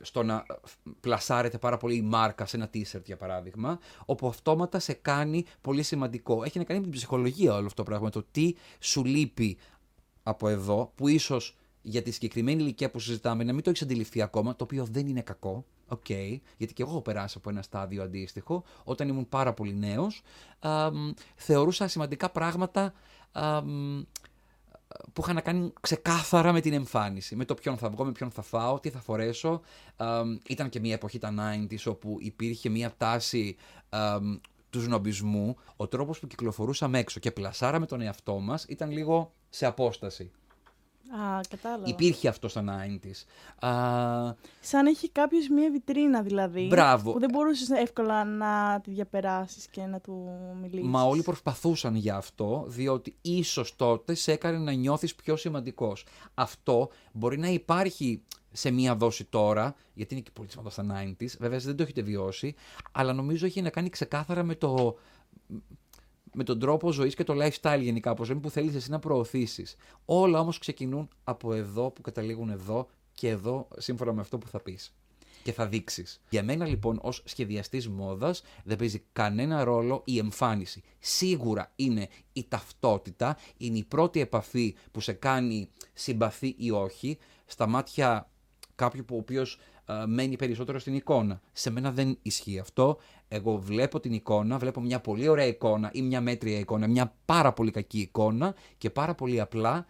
στο 0.00 0.22
να 0.22 0.44
πλασάρεται 1.00 1.58
πάρα 1.58 1.76
πολύ 1.76 1.96
η 1.96 2.02
μάρκα 2.02 2.46
σε 2.46 2.56
ένα 2.56 2.70
t-shirt 2.74 3.04
για 3.04 3.16
παράδειγμα, 3.16 3.78
όπου 4.04 4.28
αυτόματα 4.28 4.78
σε 4.78 4.92
κάνει 4.92 5.44
πολύ 5.60 5.82
σημαντικό. 5.82 6.44
Έχει 6.44 6.58
να 6.58 6.64
κάνει 6.64 6.78
με 6.80 6.86
την 6.86 6.94
ψυχολογία 6.94 7.54
όλο 7.54 7.66
αυτό 7.66 7.82
το 7.82 7.90
πράγμα, 7.90 8.10
το 8.10 8.24
τι 8.30 8.54
σου 8.78 9.04
λείπει 9.04 9.58
από 10.22 10.48
εδώ, 10.48 10.92
που 10.94 11.08
ίσως 11.08 11.56
για 11.82 12.02
τη 12.02 12.10
συγκεκριμένη 12.10 12.62
ηλικία 12.62 12.90
που 12.90 12.98
συζητάμε 12.98 13.44
να 13.44 13.52
μην 13.52 13.62
το 13.62 13.70
έχεις 13.70 13.82
αντιληφθεί 13.82 14.22
ακόμα, 14.22 14.56
το 14.56 14.64
οποίο 14.64 14.86
δεν 14.90 15.06
είναι 15.06 15.20
κακό. 15.20 15.64
Οκ, 15.88 16.08
γιατί 16.56 16.72
και 16.72 16.82
εγώ 16.82 16.90
έχω 16.90 17.00
περάσει 17.00 17.34
από 17.38 17.50
ένα 17.50 17.62
στάδιο 17.62 18.02
αντίστοιχο. 18.02 18.64
Όταν 18.84 19.08
ήμουν 19.08 19.28
πάρα 19.28 19.52
πολύ 19.52 19.74
νέος, 19.74 20.22
θεωρούσα 21.34 21.88
σημαντικά 21.88 22.30
πράγματα 22.30 22.92
αμ, 23.32 24.02
που 25.12 25.20
είχαν 25.22 25.34
να 25.34 25.40
κάνουν 25.40 25.72
ξεκάθαρα 25.80 26.52
με 26.52 26.60
την 26.60 26.72
εμφάνιση. 26.72 27.36
Με 27.36 27.44
το 27.44 27.54
ποιον 27.54 27.76
θα 27.76 27.90
βγω, 27.90 28.04
με 28.04 28.12
ποιον 28.12 28.30
θα 28.30 28.42
φάω, 28.42 28.80
τι 28.80 28.90
θα 28.90 29.00
φορέσω. 29.00 29.60
Αμ, 29.96 30.38
ήταν 30.48 30.68
και 30.68 30.80
μια 30.80 30.94
εποχή 30.94 31.18
τα 31.18 31.34
90s 31.38 31.84
όπου 31.84 32.16
υπήρχε 32.20 32.68
μια 32.68 32.94
τάση 32.96 33.56
αμ, 33.88 34.38
του 34.70 34.80
σνομπισμού. 34.80 35.56
Ο 35.76 35.88
τρόπος 35.88 36.18
που 36.18 36.26
κυκλοφορούσαμε 36.26 36.98
έξω 36.98 37.20
και 37.20 37.30
πλασάραμε 37.30 37.86
τον 37.86 38.00
εαυτό 38.00 38.38
μας 38.38 38.64
ήταν 38.68 38.90
λίγο 38.90 39.32
σε 39.48 39.66
απόσταση. 39.66 40.30
Α, 41.10 41.40
κατάλαβα. 41.48 41.88
Υπήρχε 41.88 42.28
αυτός 42.28 42.50
στα 42.50 42.64
90s. 42.64 43.24
Α, 43.66 44.34
Σαν 44.60 44.86
έχει 44.86 45.10
κάποιος 45.10 45.48
μία 45.48 45.70
βιτρίνα 45.70 46.22
δηλαδή. 46.22 46.66
Μπράβο. 46.66 47.12
Που 47.12 47.18
δεν 47.18 47.30
μπορούσες 47.32 47.70
εύκολα 47.70 48.24
να 48.24 48.80
τη 48.80 48.90
διαπεράσεις 48.90 49.66
και 49.66 49.82
να 49.82 50.00
του 50.00 50.28
μιλήσεις. 50.60 50.88
Μα 50.88 51.02
όλοι 51.02 51.22
προσπαθούσαν 51.22 51.94
για 51.94 52.16
αυτό, 52.16 52.64
διότι 52.68 53.16
ίσως 53.20 53.76
τότε 53.76 54.14
σε 54.14 54.32
έκανε 54.32 54.58
να 54.58 54.72
νιώθεις 54.72 55.14
πιο 55.14 55.36
σημαντικός. 55.36 56.04
Αυτό 56.34 56.90
μπορεί 57.12 57.38
να 57.38 57.48
υπάρχει 57.48 58.22
σε 58.52 58.70
μία 58.70 58.96
δόση 58.96 59.24
τώρα, 59.24 59.74
γιατί 59.94 60.14
είναι 60.14 60.22
και 60.22 60.30
πολύ 60.32 60.50
σημαντικό 60.50 60.72
στα 60.72 60.84
90s, 60.86 61.36
βέβαια 61.38 61.56
εσείς 61.56 61.66
δεν 61.66 61.76
το 61.76 61.82
έχετε 61.82 62.02
βιώσει, 62.02 62.54
αλλά 62.92 63.12
νομίζω 63.12 63.46
έχει 63.46 63.62
να 63.62 63.70
κάνει 63.70 63.88
ξεκάθαρα 63.88 64.42
με 64.42 64.54
το 64.54 64.96
με 66.34 66.44
τον 66.44 66.58
τρόπο 66.58 66.92
ζωής 66.92 67.14
και 67.14 67.24
το 67.24 67.34
lifestyle 67.36 67.80
γενικά, 67.80 68.10
από 68.10 68.24
ζωή 68.24 68.36
που 68.36 68.50
θέλεις 68.50 68.74
εσύ 68.74 68.90
να 68.90 68.98
προωθήσεις. 68.98 69.76
Όλα 70.04 70.40
όμως 70.40 70.58
ξεκινούν 70.58 71.08
από 71.24 71.54
εδώ 71.54 71.90
που 71.90 72.00
καταλήγουν 72.00 72.50
εδώ 72.50 72.88
και 73.12 73.28
εδώ 73.28 73.68
σύμφωνα 73.76 74.12
με 74.12 74.20
αυτό 74.20 74.38
που 74.38 74.48
θα 74.48 74.60
πεις 74.60 74.94
και 75.42 75.52
θα 75.52 75.66
δείξεις. 75.66 76.20
Για 76.28 76.42
μένα 76.42 76.66
λοιπόν 76.66 76.98
ως 77.02 77.22
σχεδιαστής 77.24 77.88
μόδας 77.88 78.42
δεν 78.64 78.76
παίζει 78.76 79.02
κανένα 79.12 79.64
ρόλο 79.64 80.02
η 80.04 80.18
εμφάνιση. 80.18 80.82
Σίγουρα 80.98 81.72
είναι 81.76 82.08
η 82.32 82.44
ταυτότητα, 82.48 83.36
είναι 83.56 83.78
η 83.78 83.84
πρώτη 83.84 84.20
επαφή 84.20 84.74
που 84.92 85.00
σε 85.00 85.12
κάνει 85.12 85.68
συμπαθή 85.92 86.54
ή 86.58 86.70
όχι 86.70 87.18
στα 87.46 87.66
μάτια 87.66 88.30
κάποιου 88.74 89.04
που 89.04 89.14
ο 89.16 89.18
οποίος 89.18 89.58
μένει 90.06 90.36
περισσότερο 90.36 90.78
στην 90.78 90.94
εικόνα. 90.94 91.40
Σε 91.52 91.70
μένα 91.70 91.92
δεν 91.92 92.18
ισχύει 92.22 92.58
αυτό. 92.58 92.98
Εγώ 93.34 93.56
βλέπω 93.56 94.00
την 94.00 94.12
εικόνα, 94.12 94.58
βλέπω 94.58 94.80
μια 94.80 95.00
πολύ 95.00 95.28
ωραία 95.28 95.46
εικόνα 95.46 95.90
ή 95.92 96.02
μια 96.02 96.20
μέτρια 96.20 96.58
εικόνα, 96.58 96.86
μια 96.86 97.14
πάρα 97.24 97.52
πολύ 97.52 97.70
κακή 97.70 97.98
εικόνα 97.98 98.54
και 98.78 98.90
πάρα 98.90 99.14
πολύ 99.14 99.40
απλά 99.40 99.86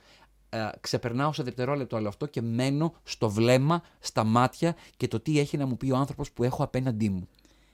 ε, 0.48 0.68
ξεπερνάω 0.80 1.32
σε 1.32 1.42
δευτερόλεπτο 1.42 1.96
όλο 1.96 2.08
αυτό 2.08 2.26
και 2.26 2.42
μένω 2.42 2.94
στο 3.02 3.30
βλέμμα, 3.30 3.82
στα 3.98 4.24
μάτια 4.24 4.76
και 4.96 5.08
το 5.08 5.20
τι 5.20 5.38
έχει 5.38 5.56
να 5.56 5.66
μου 5.66 5.76
πει 5.76 5.90
ο 5.90 5.96
άνθρωπος 5.96 6.32
που 6.32 6.44
έχω 6.44 6.62
απέναντί 6.62 7.08
μου. 7.08 7.28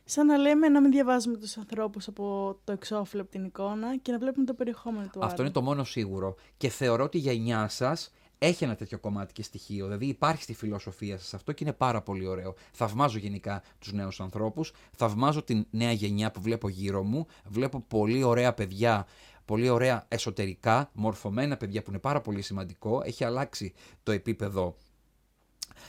Σαν 0.04 0.26
να 0.26 0.37
λέμε 0.37 0.68
να 0.68 0.80
μην 0.80 0.90
διαβάζουμε 0.90 1.37
τους 1.37 1.56
ανθρώπους 1.56 2.08
από 2.08 2.56
το 2.64 2.72
εξώφυλλο 2.72 3.22
από 3.22 3.30
την 3.30 3.44
εικόνα 3.44 3.96
και 3.96 4.12
να 4.12 4.18
βλέπουμε 4.18 4.46
το 4.46 4.54
περιεχόμενο 4.54 5.08
του 5.12 5.18
Αυτό 5.22 5.26
άλλου. 5.26 5.42
είναι 5.42 5.50
το 5.50 5.62
μόνο 5.62 5.84
σίγουρο. 5.84 6.34
Και 6.56 6.68
θεωρώ 6.68 7.04
ότι 7.04 7.16
η 7.16 7.20
γενιά 7.20 7.68
σας 7.68 8.12
έχει 8.38 8.64
ένα 8.64 8.76
τέτοιο 8.76 8.99
κομμάτι 8.99 9.33
και 9.33 9.42
στοιχείο. 9.42 9.85
Δηλαδή 9.85 10.07
υπάρχει 10.07 10.42
στη 10.42 10.54
φιλοσοφία 10.54 11.18
σας 11.18 11.35
αυτό 11.35 11.52
και 11.52 11.64
είναι 11.64 11.73
πάρα 11.73 12.02
πολύ 12.02 12.26
ωραίο. 12.26 12.54
Θαυμάζω 12.73 13.18
γενικά 13.18 13.62
τους 13.78 13.92
νέους 13.92 14.21
ανθρώπους. 14.21 14.73
Θαυμάζω 14.97 15.42
την 15.42 15.66
νέα 15.71 15.92
γενιά 15.92 16.30
που 16.30 16.40
βλέπω 16.40 16.68
γύρω 16.68 17.02
μου. 17.02 17.26
Βλέπω 17.49 17.80
πολύ 17.88 18.23
ωραία 18.23 18.54
παιδιά. 18.54 19.07
Πολύ 19.45 19.68
ωραία 19.68 20.04
εσωτερικά, 20.09 20.90
μορφωμένα 20.92 21.57
παιδιά 21.57 21.83
που 21.83 21.90
είναι 21.90 21.99
πάρα 21.99 22.21
πολύ 22.21 22.42
σημαντικό. 22.42 23.02
Έχει 23.04 23.25
αλλάξει 23.25 23.73
το 24.02 24.12
επίπεδο 24.12 24.75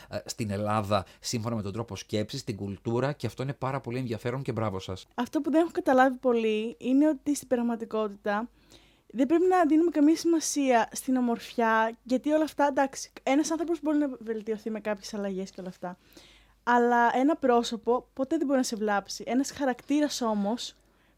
ε, 0.09 0.17
στην 0.25 0.51
Ελλάδα 0.51 1.05
σύμφωνα 1.19 1.55
με 1.55 1.61
τον 1.61 1.73
τρόπο 1.73 1.95
σκέψης, 1.95 2.43
την 2.43 2.55
κουλτούρα 2.55 3.13
και 3.13 3.27
αυτό 3.27 3.43
είναι 3.43 3.53
πάρα 3.53 3.79
πολύ 3.79 3.97
ενδιαφέρον 3.97 4.41
και 4.41 4.51
μπράβο 4.51 4.79
σας. 4.79 5.07
Αυτό 5.15 5.41
που 5.41 5.51
δεν 5.51 5.61
έχω 5.61 5.71
καταλάβει 5.71 6.17
πολύ 6.17 6.75
είναι 6.79 7.07
ότι 7.07 7.35
στην 7.35 7.47
πραγματικότητα 7.47 8.49
δεν 9.11 9.25
πρέπει 9.25 9.45
να 9.47 9.65
δίνουμε 9.65 9.91
καμία 9.91 10.15
σημασία 10.15 10.89
στην 10.91 11.15
ομορφιά, 11.15 11.97
γιατί 12.03 12.31
όλα 12.31 12.43
αυτά, 12.43 12.67
εντάξει, 12.67 13.11
ένας 13.23 13.51
άνθρωπος 13.51 13.79
μπορεί 13.81 13.97
να 13.97 14.09
βελτιωθεί 14.19 14.69
με 14.69 14.79
κάποιες 14.79 15.13
αλλαγές 15.13 15.49
και 15.51 15.59
όλα 15.59 15.69
αυτά. 15.69 15.97
Αλλά 16.63 17.11
ένα 17.15 17.35
πρόσωπο 17.35 18.09
ποτέ 18.13 18.37
δεν 18.37 18.45
μπορεί 18.45 18.57
να 18.57 18.65
σε 18.65 18.75
βλάψει. 18.75 19.23
Ένας 19.27 19.51
χαρακτήρας 19.51 20.21
όμως 20.21 20.75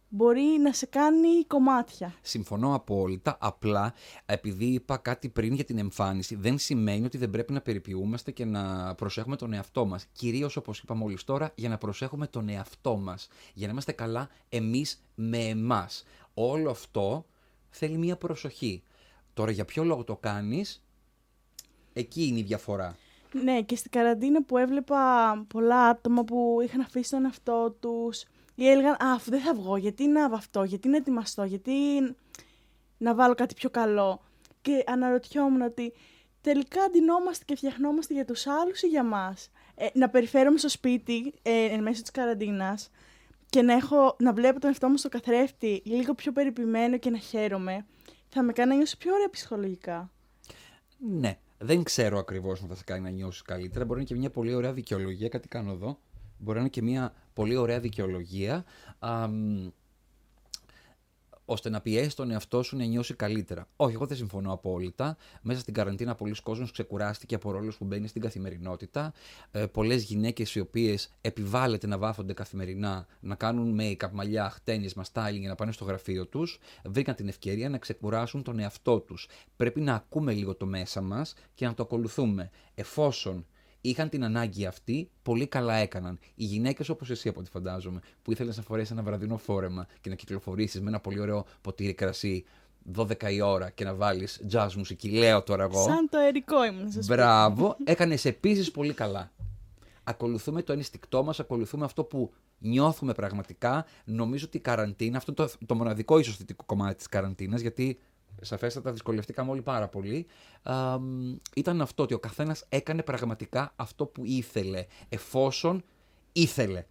μπορεί 0.09 0.57
να 0.61 0.73
σε 0.73 0.85
κάνει 0.85 1.45
κομμάτια. 1.47 2.13
Συμφωνώ 2.21 2.75
απόλυτα. 2.75 3.37
Απλά, 3.39 3.93
επειδή 4.25 4.65
είπα 4.65 4.97
κάτι 4.97 5.29
πριν 5.29 5.53
για 5.53 5.63
την 5.63 5.77
εμφάνιση, 5.77 6.35
δεν 6.35 6.57
σημαίνει 6.57 7.05
ότι 7.05 7.17
δεν 7.17 7.29
πρέπει 7.29 7.53
να 7.53 7.61
περιποιούμαστε 7.61 8.31
και 8.31 8.45
να 8.45 8.95
προσέχουμε 8.95 9.35
τον 9.35 9.53
εαυτό 9.53 9.85
μας. 9.85 10.05
Κυρίως, 10.11 10.57
όπως 10.57 10.79
είπα 10.79 10.93
μόλις 10.93 11.23
τώρα, 11.23 11.51
για 11.55 11.69
να 11.69 11.77
προσέχουμε 11.77 12.27
τον 12.27 12.49
εαυτό 12.49 12.97
μας. 12.97 13.27
Για 13.53 13.65
να 13.65 13.71
είμαστε 13.71 13.91
καλά 13.91 14.29
εμείς 14.49 15.03
με 15.15 15.37
εμάς. 15.37 16.03
Όλο 16.33 16.69
αυτό 16.69 17.25
θέλει 17.71 17.97
μία 17.97 18.17
προσοχή. 18.17 18.83
Τώρα, 19.33 19.51
για 19.51 19.65
ποιο 19.65 19.83
λόγο 19.83 20.03
το 20.03 20.15
κάνεις, 20.15 20.83
εκεί 21.93 22.27
είναι 22.27 22.39
η 22.39 22.43
διαφορά. 22.43 22.95
Ναι, 23.31 23.61
και 23.61 23.75
στην 23.75 23.91
καραντίνα 23.91 24.43
που 24.43 24.57
έβλεπα 24.57 25.33
πολλά 25.47 25.85
άτομα 25.85 26.23
που 26.23 26.59
είχαν 26.63 26.81
αφήσει 26.81 27.09
τον 27.09 27.25
εαυτό 27.25 27.75
τους 27.79 28.23
ή 28.55 28.69
έλεγαν 28.69 28.91
«Α, 28.93 29.13
αφού 29.13 29.29
δεν 29.29 29.41
θα 29.41 29.53
βγω, 29.53 29.77
γιατί 29.77 30.07
να 30.07 30.25
αυτό, 30.25 30.63
γιατί 30.63 30.87
να 30.87 30.97
ετοιμαστώ, 30.97 31.43
γιατί 31.43 31.73
να 32.97 33.15
βάλω 33.15 33.35
κάτι 33.35 33.53
πιο 33.53 33.69
καλό». 33.69 34.21
Και 34.61 34.83
αναρωτιόμουν 34.87 35.61
ότι 35.61 35.93
τελικά 36.41 36.83
αντινόμαστε 36.83 37.43
και 37.47 37.55
φτιαχνόμαστε 37.55 38.13
για 38.13 38.25
τους 38.25 38.47
άλλους 38.47 38.81
ή 38.81 38.87
για 38.87 39.03
μας; 39.03 39.51
Ε, 39.75 39.87
να 39.93 40.09
περιφέρομαι 40.09 40.57
στο 40.57 40.69
σπίτι 40.69 41.33
ε, 41.41 41.65
εν 41.65 41.81
μέσω 41.81 42.01
της 42.01 42.11
καραντίνας 42.11 42.89
και 43.51 43.61
να, 43.61 43.73
έχω, 43.73 44.15
να 44.19 44.33
βλέπω 44.33 44.59
τον 44.59 44.69
εαυτό 44.69 44.89
μου 44.89 44.97
στο 44.97 45.09
καθρέφτη 45.09 45.81
λίγο 45.85 46.13
πιο 46.13 46.31
περιποιημένο 46.31 46.97
και 46.97 47.09
να 47.09 47.17
χαίρομαι, 47.17 47.85
θα 48.27 48.43
με 48.43 48.53
κάνει 48.53 48.69
να 48.69 48.75
νιώσω 48.75 48.97
πιο 48.97 49.13
ωραία 49.13 49.29
ψυχολογικά. 49.29 50.11
Ναι, 50.97 51.37
δεν 51.57 51.83
ξέρω 51.83 52.17
ακριβώς 52.17 52.61
αν 52.61 52.67
θα 52.67 52.75
σε 52.75 52.83
κάνει 52.83 53.01
να 53.01 53.09
νιώσεις 53.09 53.41
καλύτερα. 53.41 53.85
Μπορεί 53.85 53.99
να 53.99 53.99
είναι 53.99 54.09
και 54.09 54.15
μια 54.15 54.29
πολύ 54.29 54.53
ωραία 54.53 54.73
δικαιολογία. 54.73 55.29
Κάτι 55.29 55.47
κάνω 55.47 55.71
εδώ. 55.71 55.99
Μπορεί 56.37 56.55
να 56.55 56.59
είναι 56.59 56.69
και 56.69 56.81
μια 56.81 57.13
πολύ 57.33 57.55
ωραία 57.55 57.79
δικαιολογία. 57.79 58.65
Α, 58.99 59.29
ώστε 61.51 61.69
να 61.69 61.81
πιέσει 61.81 62.15
τον 62.15 62.31
εαυτό 62.31 62.63
σου 62.63 62.77
να 62.77 62.83
νιώσει 62.85 63.13
καλύτερα. 63.13 63.67
Όχι, 63.75 63.93
εγώ 63.93 64.05
δεν 64.05 64.17
συμφωνώ 64.17 64.53
απόλυτα. 64.53 65.17
Μέσα 65.41 65.59
στην 65.59 65.73
καραντίνα, 65.73 66.15
πολλοί 66.15 66.35
κόσμοι 66.43 66.69
ξεκουράστηκε 66.71 67.35
από 67.35 67.51
ρόλους 67.51 67.77
που 67.77 67.85
μπαίνει 67.85 68.07
στην 68.07 68.21
καθημερινότητα. 68.21 69.13
Ε, 69.51 69.65
Πολλές 69.65 70.03
γυναίκες 70.03 70.55
οι 70.55 70.59
οποίες 70.59 71.13
επιβάλλεται 71.21 71.87
να 71.87 71.97
βάφονται 71.97 72.33
καθημερινά, 72.33 73.07
να 73.19 73.35
κάνουν 73.35 73.79
make-up, 73.81 74.09
μαλλιά, 74.11 74.49
χτένισμα, 74.49 75.03
styling 75.13 75.39
για 75.39 75.49
να 75.49 75.55
πάνε 75.55 75.71
στο 75.71 75.85
γραφείο 75.85 76.25
τους, 76.25 76.59
βρήκαν 76.85 77.15
την 77.15 77.27
ευκαιρία 77.27 77.69
να 77.69 77.77
ξεκουράσουν 77.77 78.43
τον 78.43 78.59
εαυτό 78.59 78.99
τους. 78.99 79.27
Πρέπει 79.55 79.81
να 79.81 79.93
ακούμε 79.93 80.33
λίγο 80.33 80.55
το 80.55 80.65
μέσα 80.65 81.01
μας 81.01 81.33
και 81.53 81.65
να 81.65 81.73
το 81.73 81.83
ακολουθούμε. 81.83 82.49
Εφόσον 82.75 83.45
είχαν 83.81 84.09
την 84.09 84.23
ανάγκη 84.23 84.65
αυτή, 84.65 85.09
πολύ 85.23 85.47
καλά 85.47 85.75
έκαναν. 85.75 86.19
Οι 86.35 86.43
γυναίκες 86.43 86.89
όπως 86.89 87.09
εσύ, 87.09 87.29
από 87.29 87.39
ό,τι 87.39 87.49
φαντάζομαι, 87.49 87.99
που 88.21 88.31
ήθελες 88.31 88.57
να 88.57 88.63
φορέσεις 88.63 88.91
ένα 88.91 89.03
βραδινό 89.03 89.37
φόρεμα 89.37 89.87
και 90.01 90.09
να 90.09 90.15
κυκλοφορήσεις 90.15 90.81
με 90.81 90.87
ένα 90.87 90.99
πολύ 90.99 91.19
ωραίο 91.19 91.45
ποτήρι 91.61 91.93
κρασί 91.93 92.45
12 92.95 93.31
η 93.31 93.41
ώρα 93.41 93.69
και 93.69 93.83
να 93.83 93.93
βάλεις 93.93 94.41
jazz 94.51 94.69
μουσική, 94.77 95.09
λέω 95.09 95.43
τώρα 95.43 95.63
εγώ. 95.63 95.83
Σαν 95.83 96.09
το 96.09 96.17
αερικό 96.17 96.65
ήμουν 96.65 96.91
στο 96.91 97.03
σπίτι. 97.03 97.07
Μπράβο, 97.07 97.75
έκανες 97.83 98.25
επίσης 98.25 98.71
πολύ 98.71 98.93
καλά. 98.93 99.31
Ακολουθούμε 100.03 100.61
το 100.61 100.73
ενστικτό 100.73 101.23
μας, 101.23 101.39
ακολουθούμε 101.39 101.85
αυτό 101.85 102.03
που 102.03 102.33
νιώθουμε 102.57 103.13
πραγματικά. 103.13 103.85
Νομίζω 104.05 104.45
ότι 104.47 104.57
η 104.57 104.59
καραντίνα, 104.59 105.17
αυτό 105.17 105.33
είναι 105.37 105.47
το, 105.47 105.65
το 105.65 105.75
μοναδικό 105.75 106.19
ίσως 106.19 106.37
θετικό 106.37 106.63
κομμάτι 106.65 106.95
της 106.95 107.07
καραντίνας, 107.07 107.61
γιατί 107.61 107.99
σαφέστατα 108.41 108.91
δυσκολευτήκαμε 108.91 109.51
όλοι 109.51 109.61
πάρα 109.61 109.87
πολύ, 109.87 110.27
α, 110.63 110.97
ήταν 111.55 111.81
αυτό 111.81 112.03
ότι 112.03 112.13
ο 112.13 112.19
καθένας 112.19 112.65
έκανε 112.69 113.03
πραγματικά 113.03 113.73
αυτό 113.75 114.05
που 114.05 114.25
ήθελε, 114.25 114.85
εφόσον 115.09 115.83
ήθελε. 116.31 116.85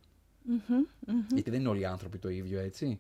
Γιατί 1.35 1.51
δεν 1.51 1.61
είναι 1.61 1.69
όλοι 1.69 1.81
οι 1.81 1.85
άνθρωποι 1.85 2.19
το 2.19 2.29
ίδιο, 2.29 2.61
έτσι. 2.61 2.99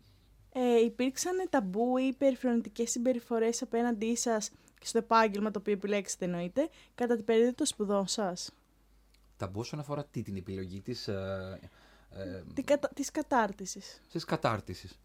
Ε, 0.52 0.80
υπήρξαν 0.84 1.34
ταμπού 1.50 1.96
ή 1.96 2.12
περιφρονητικές 2.18 2.90
συμπεριφορές 2.90 3.62
απέναντί 3.62 4.16
σας 4.16 4.50
και 4.78 4.86
στο 4.86 4.98
επάγγελμα 4.98 5.50
το 5.50 5.58
οποίο 5.58 5.72
επιλέξετε 5.72 6.24
εννοείται, 6.24 6.68
κατά 6.94 7.16
την 7.16 7.24
περίοδο 7.24 7.52
των 7.54 7.66
σπουδών 7.66 8.06
σας; 8.06 8.50
Ταμπού 9.36 9.60
όσον 9.60 9.78
αφορά 9.78 10.04
τι, 10.04 10.22
την 10.22 10.36
επιλογή 10.36 10.80
της, 10.80 11.08
ε, 11.08 11.60
ε, 12.10 12.42
Τη 12.54 12.62
κατα... 12.62 12.90
Της 12.94 13.10
κατάρτισης. 13.10 14.00
της 14.12 14.24
κατάρτισης. 14.24 14.98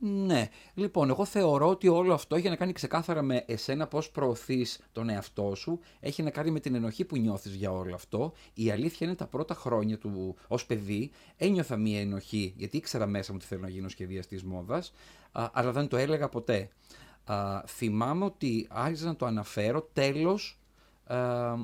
Ναι. 0.00 0.48
Λοιπόν, 0.74 1.10
εγώ 1.10 1.24
θεωρώ 1.24 1.68
ότι 1.68 1.88
όλο 1.88 2.14
αυτό 2.14 2.36
έχει 2.36 2.48
να 2.48 2.56
κάνει 2.56 2.72
ξεκάθαρα 2.72 3.22
με 3.22 3.44
εσένα 3.46 3.86
πώς 3.86 4.10
προωθείς 4.10 4.80
τον 4.92 5.08
εαυτό 5.08 5.54
σου. 5.54 5.80
Έχει 6.00 6.22
να 6.22 6.30
κάνει 6.30 6.50
με 6.50 6.60
την 6.60 6.74
ενοχή 6.74 7.04
που 7.04 7.16
νιώθεις 7.16 7.54
για 7.54 7.70
όλο 7.70 7.94
αυτό. 7.94 8.32
Η 8.54 8.70
αλήθεια 8.70 9.06
είναι 9.06 9.16
τα 9.16 9.26
πρώτα 9.26 9.54
χρόνια 9.54 9.98
του 9.98 10.36
ως 10.48 10.66
παιδί 10.66 11.10
ένιωθα 11.36 11.76
μία 11.76 12.00
ενοχή, 12.00 12.54
γιατί 12.56 12.76
ήξερα 12.76 13.06
μέσα 13.06 13.32
μου 13.32 13.38
ότι 13.40 13.48
θέλω 13.48 13.60
να 13.60 13.68
γίνω 13.68 13.88
σχεδιαστή 13.88 14.46
μόδας, 14.46 14.92
αλλά 15.32 15.72
δεν 15.72 15.88
το 15.88 15.96
έλεγα 15.96 16.28
ποτέ. 16.28 16.68
Α, 17.24 17.62
θυμάμαι 17.66 18.24
ότι 18.24 18.66
άρχισα 18.70 19.06
να 19.06 19.16
το 19.16 19.26
αναφέρω 19.26 19.88
τέλος 19.92 20.60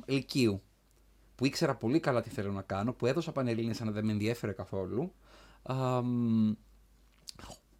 Λυκείου. 0.07 0.63
Που 1.35 1.47
ήξερα 1.47 1.75
πολύ 1.75 2.01
καλά 2.01 2.23
τι 2.23 2.31
θέλω 2.31 2.53
να 2.53 2.63
κάνω, 2.63 2.93
που 2.93 3.07
έδωσα 3.07 3.33
πανελλήνιες 3.33 3.81
αλλά 3.81 3.91
δεν 3.91 4.05
με 4.05 4.13
ενδιέφερε 4.13 4.53
καθόλου. 4.53 5.13
Α, 5.63 6.01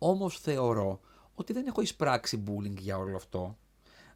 όμως 0.09 0.39
θεωρώ 0.39 1.01
ότι 1.35 1.53
δεν 1.53 1.67
έχω 1.67 1.81
εισπράξει 1.81 2.43
bullying 2.47 2.79
για 2.79 2.99
όλο 2.99 3.17
αυτό. 3.17 3.59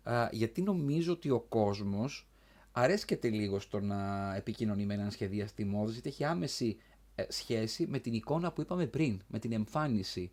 Α, 0.03 0.29
γιατί 0.31 0.63
νομίζω 0.63 1.13
ότι 1.13 1.31
ο 1.31 1.41
κόσμος 1.41 2.29
αρέσκεται 2.73 3.29
λίγο 3.29 3.59
στο 3.59 3.81
να 3.81 4.35
επικοινωνεί 4.37 4.87
με 4.87 4.95
έναν 4.95 5.11
σχεδιαστή 5.11 5.65
μόδας, 5.65 5.93
γιατί 5.93 6.09
έχει 6.09 6.25
άμεση 6.25 6.77
ε, 7.15 7.25
σχέση 7.29 7.87
με 7.87 7.99
την 7.99 8.13
εικόνα 8.13 8.53
που 8.53 8.61
είπαμε 8.61 8.87
πριν, 8.87 9.21
με 9.27 9.39
την 9.39 9.53
εμφάνιση. 9.53 10.31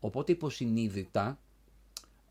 Οπότε 0.00 0.32
υποσυνείδητα 0.32 1.38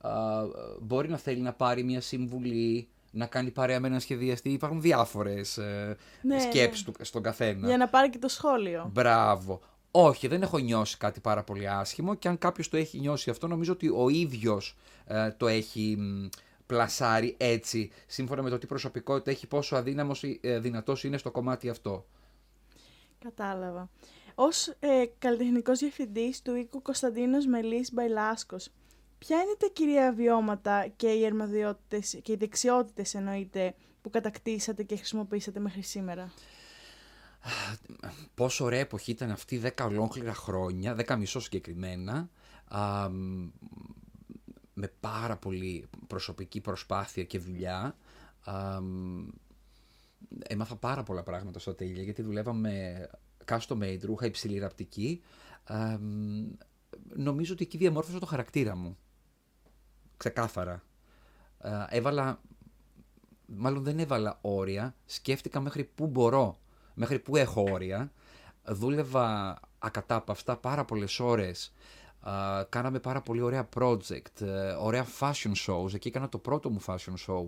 α, 0.02 0.44
μπορεί 0.82 1.10
να 1.10 1.18
θέλει 1.18 1.42
να 1.42 1.54
πάρει 1.54 1.84
μια 1.84 2.02
συμβουλή, 2.02 2.88
να 3.12 3.26
κάνει 3.26 3.52
παρέα 3.52 3.80
με 3.80 3.88
έναν 3.88 4.00
σχεδιαστή. 4.00 4.50
Υπάρχουν 4.50 4.82
διάφορες 4.82 5.58
ε, 5.58 5.98
Ναι, 6.22 6.40
σκέψεις 6.40 6.86
ναι. 6.86 6.94
του, 6.94 7.06
στον 7.06 7.24
καθένα. 7.24 7.68
Για 7.68 7.78
να 7.78 7.90
πάρει 7.90 8.10
και 8.10 8.20
το 8.20 8.28
σχόλιο. 8.28 8.90
Μπράβο. 8.94 9.62
Όχι, 9.92 10.28
δεν 10.28 10.42
έχω 10.42 10.58
νιώσει 10.58 10.98
κάτι 10.98 11.20
πάρα 11.20 11.44
πολύ 11.44 11.70
άσχημο 11.70 12.16
και 12.16 12.28
αν 12.28 12.38
κάποιος 12.38 12.70
το 12.70 12.78
έχει 12.78 13.00
νιώσει 13.00 13.30
αυτό 13.30 13.48
νομίζω 13.48 13.72
ότι 13.72 13.90
ο 13.90 14.10
ίδιος 14.10 14.78
ε, 15.06 15.32
το 15.32 15.48
έχει 15.48 15.96
μ, 16.00 16.28
πλασάρει 16.66 17.36
έτσι 17.40 17.92
σύμφωνα 18.08 18.42
με 18.42 18.50
το 18.50 18.58
τι 18.58 18.66
προσωπικότητα 18.66 19.32
έχει 19.32 19.48
πόσο 19.48 19.76
αδύναμος 19.76 20.24
ή 20.24 20.40
ε, 20.44 20.60
δυνατός 20.60 21.04
είναι 21.04 21.18
στο 21.18 21.32
κομμάτι 21.32 21.70
αυτό. 21.70 22.06
Κατάλαβα. 23.20 23.90
Ως 24.36 24.68
ε, 24.80 25.04
καλλιτεχνικός 25.20 25.80
διευθυντής 25.80 26.42
του 26.42 26.56
οίκου 26.56 26.82
Κωνσταντίνος 26.82 27.46
Μελής 27.46 27.94
Μπαϊλάσκος, 27.94 28.70
ποια 29.18 29.38
είναι 29.38 29.56
τα 29.58 29.68
κυρία 29.74 30.14
βιώματα 30.14 30.88
και 30.96 31.08
οι 31.08 31.26
αρμοδιότητες 31.26 32.20
και 32.24 32.32
οι 32.32 32.36
δεξιότητες 32.36 33.14
εννοείται 33.14 33.76
που 34.02 34.10
κατακτήσατε 34.10 34.84
και 34.84 34.96
χρησιμοποίησατε 34.96 35.60
μέχρι 35.60 35.82
σήμερα; 35.82 36.32
Πόσο 38.34 38.66
ωραία 38.66 38.80
εποχή 38.80 39.12
ήταν 39.12 39.32
αυτή 39.32 39.62
10 39.64 39.86
ολόκληρα 39.86 40.34
χρόνια, 40.34 40.96
10 41.08 41.16
μισό 41.18 41.40
συγκεκριμένα, 41.40 42.30
α, 42.68 43.10
μ, 43.10 43.50
με 44.74 44.88
πάρα 45.00 45.38
πολύ 45.38 45.90
προσωπική 46.08 46.62
προσπάθεια 46.62 47.24
και 47.24 47.40
δουλειά. 47.40 47.96
Α, 48.44 48.82
μ, 48.82 49.28
έμαθα 50.48 50.76
πάρα 50.76 51.04
πολλά 51.04 51.24
πράγματα 51.24 51.60
στο 51.60 51.72
ατέλειο 51.72 52.04
γιατί 52.04 52.22
δουλεύαμε 52.22 53.08
custom 53.46 53.78
made 53.78 54.02
ρούχα 54.02 54.26
υψηλή 54.26 54.60
ραπτική. 54.60 55.22
Α, 55.64 55.98
μ, 56.00 56.50
νομίζω 57.16 57.54
ότι 57.54 57.64
εκεί 57.64 57.78
διαμόρφωσα 57.78 58.20
το 58.20 58.26
χαρακτήρα 58.26 58.76
μου. 58.76 58.98
Ξεκάθαρα. 60.18 60.84
Α, 61.58 61.88
έβαλα, 61.90 62.42
μάλλον 63.46 63.84
δεν 63.84 64.00
έβαλα 64.00 64.38
όρια, 64.42 64.96
σκέφτηκα 65.06 65.60
μέχρι 65.60 65.84
πού 65.84 66.08
μπορώ, 66.08 66.60
μέχρι 66.94 67.20
πού 67.20 67.36
έχω 67.36 67.64
όρια. 67.72 68.12
Δούλευα 68.66 69.60
ακατάπαυστα 69.80 70.58
πάρα 70.58 70.86
πολλές 70.86 71.20
ώρες. 71.20 71.74
Α, 72.22 72.64
κάναμε 72.70 73.00
πάρα 73.00 73.22
πολύ 73.22 73.42
ωραία 73.42 73.70
project, 73.80 74.42
ε, 74.42 74.76
ωραία 74.80 75.06
fashion 75.20 75.54
shows. 75.66 75.94
Εκεί 75.94 76.08
έκανα 76.08 76.30
το 76.30 76.38
πρώτο 76.38 76.70
μου 76.70 76.82
fashion 76.86 77.14
show, 77.28 77.46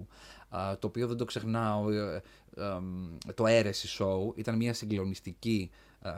α, 0.49 0.77
το 0.77 0.87
οποίο 0.87 1.07
δεν 1.07 1.17
το 1.17 1.25
ξεχνάω, 1.25 1.91
ε, 1.91 2.21
ε, 2.55 2.63
εμ, 2.63 3.17
το 3.35 3.47
αίρεση 3.47 3.97
show. 3.99 4.37
Ήταν 4.37 4.55
μια 4.55 4.73
συγκλονιστική 4.73 5.71
α, 6.01 6.11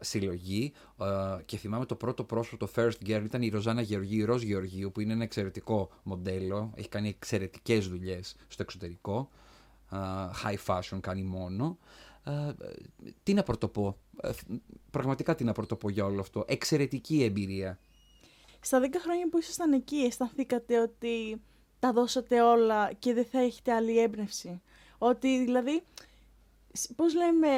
συλλογή 0.00 0.72
α, 0.96 1.06
και 1.44 1.56
θυμάμαι 1.56 1.86
το 1.86 1.94
πρώτο 1.94 2.24
πρόσωπο, 2.24 2.66
το 2.66 2.72
first 2.76 3.06
girl, 3.06 3.22
ήταν 3.24 3.42
η 3.42 3.48
Ροζάνα 3.48 3.80
Γεωργίου, 3.80 4.20
η 4.20 4.24
Ροζ 4.24 4.42
Γεωργίου, 4.42 4.92
που 4.92 5.00
είναι 5.00 5.12
ένα 5.12 5.22
εξαιρετικό 5.22 5.90
μοντέλο, 6.02 6.72
έχει 6.74 6.88
κάνει 6.88 7.08
εξαιρετικές 7.08 7.88
δουλειές 7.88 8.36
στο 8.48 8.62
εξωτερικό, 8.62 9.30
α, 9.88 9.98
high 10.44 10.58
fashion 10.66 10.98
κάνει 11.00 11.22
μόνο. 11.22 11.78
Α, 12.24 12.32
τι 13.22 13.34
να 13.34 13.42
πρωτοπώ, 13.42 13.98
ε, 14.22 14.30
πραγματικά 14.90 15.34
τι 15.34 15.44
να 15.44 15.52
πρωτοπώ 15.52 15.90
για 15.90 16.04
όλο 16.04 16.20
αυτό, 16.20 16.44
εξαιρετική 16.46 17.22
εμπειρία. 17.22 17.78
Στα 18.60 18.80
10 18.80 18.84
χρόνια 19.00 19.28
που 19.28 19.38
ήσασταν 19.38 19.72
εκεί, 19.72 19.96
αισθανθήκατε 19.96 20.78
ότι 20.80 21.40
τα 21.78 21.92
δώσατε 21.92 22.42
όλα 22.42 22.92
και 22.92 23.12
δεν 23.14 23.24
θα 23.24 23.40
έχετε 23.40 23.72
άλλη 23.72 23.98
έμπνευση; 24.00 24.60
Ότι 24.98 25.44
δηλαδή, 25.44 25.82
σ- 26.72 26.92
πώς 26.96 27.14
λέμε, 27.14 27.48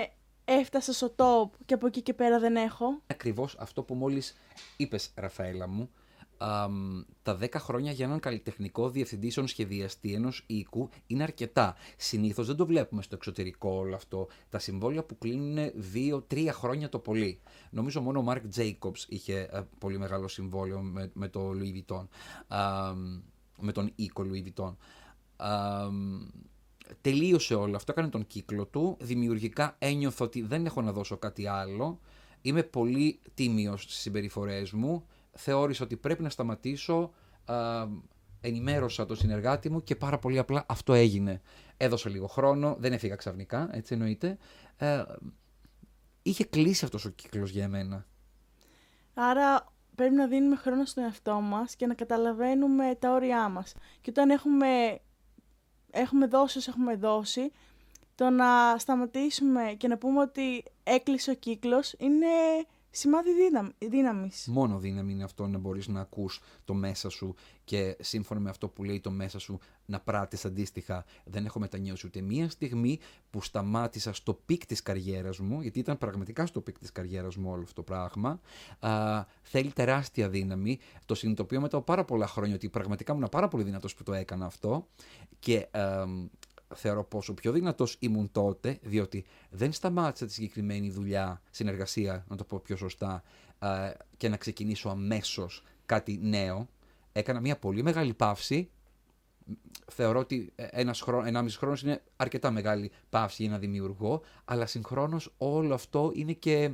έφτασα 0.45 0.93
στο 0.93 1.15
top 1.17 1.59
και 1.67 1.75
από 1.75 1.87
εκεί 1.87 2.03
και 2.03 2.15
πέρα 2.15 2.39
δεν 2.39 2.57
έχω. 2.57 3.03
Ακριβώς 3.07 3.57
αυτό 3.59 3.83
που 3.83 3.95
μόλις 3.95 4.37
είπες 4.77 5.11
Ραφαέλα 5.15 5.69
μου, 5.69 5.91
αμ, 6.39 7.03
τα 7.23 7.39
10 7.41 7.49
χρόνια 7.55 7.93
για 7.93 8.05
έναν 8.05 8.21
καλλιτεχνικό 8.21 8.91
διευθυντή 8.91 9.31
στον 9.31 9.47
σχεδιαστή 9.47 10.13
ενός 10.13 10.45
οίκου 10.47 10.89
είναι 11.07 11.23
αρκετά. 11.23 11.75
Συνήθως 11.97 12.47
δεν 12.47 12.57
το 12.57 12.67
βλέπουμε 12.67 13.03
στο 13.03 13.15
εξωτερικό 13.15 13.71
όλο 13.71 13.95
αυτό. 13.95 14.29
Τα 14.49 14.59
συμβόλαια 14.59 15.05
που 15.05 15.19
κλείνουν 15.19 15.73
2-3 16.31 16.49
χρόνια 16.51 16.89
το 16.89 16.99
πολύ. 16.99 17.41
Νομίζω 17.71 18.01
μόνο 18.01 18.21
ο 18.21 18.25
Mark 18.29 18.57
Jacobs 18.57 19.05
είχε 19.09 19.49
ε, 19.53 19.61
πολύ 19.79 19.99
μεγάλο 19.99 20.29
συμβόλαιο 20.29 20.81
με, 20.81 21.11
με 21.15 21.29
το 21.29 21.51
Louis 21.51 21.93
Vuitton. 21.93 22.07
Αμ, 22.47 23.21
με 23.61 23.73
τον 23.73 23.93
οίκο 23.95 24.25
Louis 24.27 24.49
Vuitton. 24.49 24.75
Αμ, 25.37 26.29
τελείωσε 27.01 27.55
όλο 27.55 27.77
αυτό, 27.77 27.93
έκανε 27.93 28.09
τον 28.09 28.27
κύκλο 28.27 28.67
του. 28.67 28.97
Δημιουργικά 29.01 29.77
ένιωθω 29.79 30.25
ότι 30.25 30.43
δεν 30.43 30.67
έχω 30.67 30.83
να 30.83 30.93
δώσω 30.93 31.17
κάτι 31.17 31.47
άλλο. 31.47 32.01
Είμαι 32.41 32.63
πολύ 32.63 33.21
τίμιος 33.35 33.83
στις 33.83 33.97
συμπεριφορές 33.97 34.73
μου. 34.73 35.07
Θεώρησα 35.37 35.85
ότι 35.85 35.97
πρέπει 35.97 36.23
να 36.23 36.29
σταματήσω. 36.29 37.13
Α, 37.45 37.87
ενημέρωσα 38.41 39.07
τον 39.07 39.17
συνεργάτη 39.17 39.71
μου 39.71 39.83
και 39.83 39.97
πάρα 39.97 40.19
πολύ 40.19 40.39
απλά 40.39 40.65
αυτό 40.69 40.93
έγινε. 40.93 41.41
Έδωσα 41.77 42.11
λίγο 42.11 42.27
χρόνο, 42.27 42.77
δεν 42.79 42.93
έφυγα 42.93 43.17
ξαφνικά, 43.17 43.69
έτσι 43.73 43.95
εννοείται. 43.95 44.39
Ε, 44.77 45.03
είχε 46.23 46.45
κλείσει 46.45 46.85
αυτός 46.85 47.05
ο 47.05 47.11
κύκλος 47.11 47.51
για 47.51 47.65
εμένα. 47.65 48.07
Άρα 49.15 49.73
πρέπει 49.95 50.15
να 50.15 50.27
δίνουμε 50.27 50.57
χρόνο 50.57 50.85
στον 50.85 51.05
εαυτό 51.05 51.41
μας 51.41 51.77
και 51.77 51.87
να 51.87 51.95
καταλαβαίνουμε 51.95 52.95
τα 52.99 53.13
όρια 53.13 53.49
μας. 53.49 53.75
Και 54.01 54.11
όταν 54.11 54.31
έχουμε, 54.31 55.01
έχουμε 55.91 56.27
δώσει 56.27 56.59
όσο 56.59 56.71
έχουμε 56.71 56.97
δώσει, 56.97 57.53
το 58.15 58.31
να 58.31 58.79
σταματήσουμε 58.79 59.75
και 59.77 59.89
να 59.89 59.99
πούμε 59.99 60.21
ότι 60.21 60.65
έκλεισε 60.83 61.31
ο 61.31 61.35
κύκλος 61.35 61.95
είναι 61.99 62.27
σημάδι 62.97 63.35
δύναμ, 63.35 63.69
δύναμης. 63.79 64.47
Μόνο 64.47 64.79
δύναμη 64.79 65.13
είναι 65.13 65.25
αυτό 65.25 65.47
να 65.47 65.59
μπορείς 65.59 65.89
να 65.89 66.01
ακούς 66.01 66.41
το 66.65 66.75
μέσα 66.75 67.09
σου 67.09 67.35
και 67.65 67.97
σύμφωνα 68.01 68.41
με 68.41 68.51
αυτό 68.51 68.69
που 68.69 68.85
λέει 68.85 69.01
το 69.01 69.11
μέσα 69.11 69.39
σου 69.39 69.59
να 69.87 70.01
πράττεις 70.01 70.45
αντίστοιχα. 70.45 71.05
Δεν 71.25 71.45
έχω 71.45 71.59
μετανιώσει 71.59 72.07
ούτε 72.07 72.21
μία 72.21 72.49
στιγμή 72.51 72.99
που 73.31 73.43
σταμάτησα 73.43 74.13
στο 74.13 74.35
peak 74.35 74.67
της 74.67 74.83
καριέρας 74.83 75.39
μου, 75.39 75.61
γιατί 75.61 75.79
ήταν 75.79 75.99
πραγματικά 75.99 76.47
στο 76.47 76.61
peak 76.61 76.79
της 76.79 76.93
καριέρας 76.93 77.37
μου 77.37 77.51
όλο 77.51 77.63
αυτό 77.63 77.75
το 77.75 77.83
πράγμα. 77.83 78.41
Α, 78.79 79.25
θέλει 79.43 79.73
τεράστια 79.73 80.29
δύναμη. 80.29 80.79
Το 81.05 81.15
συνειδητοποιώ 81.15 81.61
μετά 81.61 81.77
από 81.77 81.85
πάρα 81.85 82.05
πολλά 82.05 82.27
χρόνια 82.27 82.55
ότι 82.55 82.69
πραγματικά 82.69 83.13
ήμουν 83.13 83.29
πάρα 83.29 83.49
πολύ 83.49 83.65
δυνατός 83.65 83.95
που 83.95 84.03
το 84.03 84.13
έκανα 84.13 84.47
αυτό 84.47 84.87
και 85.39 85.69
εμ, 85.71 86.27
θεωρώ 86.75 87.05
πόσο 87.05 87.35
πιο 87.35 87.53
δυνατός 87.53 87.97
ήμουν 87.99 88.31
τότε, 88.33 88.79
διότι 88.83 89.25
δεν 89.51 89.73
σταμάτησα 89.73 90.27
τη 90.27 90.33
συγκεκριμένη 90.33 90.91
δουλειά, 90.91 91.43
συνεργασία, 91.51 92.25
να 92.29 92.37
το 92.37 92.45
πω 92.45 92.59
πιο 92.59 92.77
σωστά, 92.77 93.23
α, 93.59 93.93
και 94.17 94.29
να 94.29 94.37
ξεκινήσω 94.37 94.89
αμέσως 94.89 95.63
κάτι 95.87 96.19
νέο. 96.23 96.69
Έκανα 97.13 97.41
μια 97.41 97.59
πολύ 97.59 97.83
μεγάλη 97.83 98.15
παύση. 98.15 98.71
Θεωρώ 99.93 100.19
ότι 100.19 100.53
ένας 100.57 101.01
χρόνο, 101.01 101.27
ενάμιση 101.27 101.59
χρόνος 101.59 101.83
είναι 101.83 102.03
αρκετά 102.17 102.51
μεγάλη 102.51 102.91
παύση 103.11 103.43
για 103.43 103.53
να 103.53 103.59
δημιουργώ, 103.59 104.23
αλλά 104.45 104.67
συγχρόνως 104.67 105.35
όλο 105.39 105.75
αυτό 105.75 106.13
είναι 106.15 106.33
και 106.33 106.71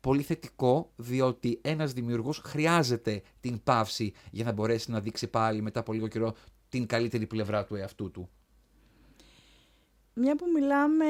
πολύ 0.00 0.22
θετικό, 0.22 0.90
διότι 0.96 1.58
ένας 1.62 1.92
δημιουργός 1.92 2.38
χρειάζεται 2.38 3.22
την 3.40 3.62
παύση 3.62 4.12
για 4.30 4.44
να 4.44 4.52
μπορέσει 4.52 4.90
να 4.90 5.00
δείξει 5.00 5.26
πάλι 5.26 5.62
μετά 5.62 5.80
από 5.80 5.92
λίγο 5.92 6.08
καιρό 6.08 6.34
την 6.68 6.86
καλύτερη 6.86 7.26
πλευρά 7.26 7.64
του 7.64 7.74
εαυτού 7.74 8.10
του. 8.10 8.28
Μια 10.14 10.36
που 10.36 10.44
μιλάμε 10.54 11.06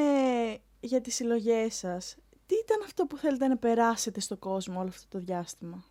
για 0.81 1.01
τις 1.01 1.15
συλλογές 1.15 1.75
σας, 1.75 2.17
τι 2.47 2.55
ήταν 2.55 2.83
αυτό 2.85 3.07
που 3.07 3.17
θέλετε 3.17 3.47
να 3.47 3.57
περάσετε 3.57 4.21
στον 4.21 4.39
κόσμο 4.39 4.81
όλο 4.81 4.89
αυτό 4.89 5.19
το 5.19 5.25
διάστημα; 5.25 5.85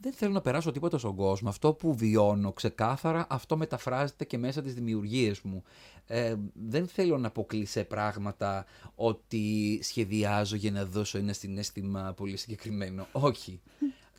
Δεν 0.00 0.12
θέλω 0.12 0.32
να 0.32 0.40
περάσω 0.40 0.70
τίποτα 0.70 0.98
στον 0.98 1.16
κόσμο. 1.16 1.48
Αυτό 1.48 1.74
που 1.74 1.94
βιώνω 1.94 2.52
ξεκάθαρα, 2.52 3.26
αυτό 3.30 3.56
μεταφράζεται 3.56 4.24
και 4.24 4.38
μέσα 4.38 4.62
τις 4.62 4.74
δημιουργίες 4.74 5.40
μου. 5.40 5.62
Ε, 6.06 6.34
δεν 6.54 6.86
θέλω 6.88 7.18
να 7.18 7.30
πω 7.30 7.44
κλεισέ 7.44 7.84
πράγματα 7.84 8.66
ότι 8.94 9.78
σχεδιάζω 9.82 10.56
για 10.56 10.70
να 10.70 10.84
δώσω 10.84 11.18
ένα 11.18 11.32
συνέστημα 11.32 12.12
πολύ 12.16 12.36
συγκεκριμένο. 12.36 13.06
Όχι. 13.12 13.60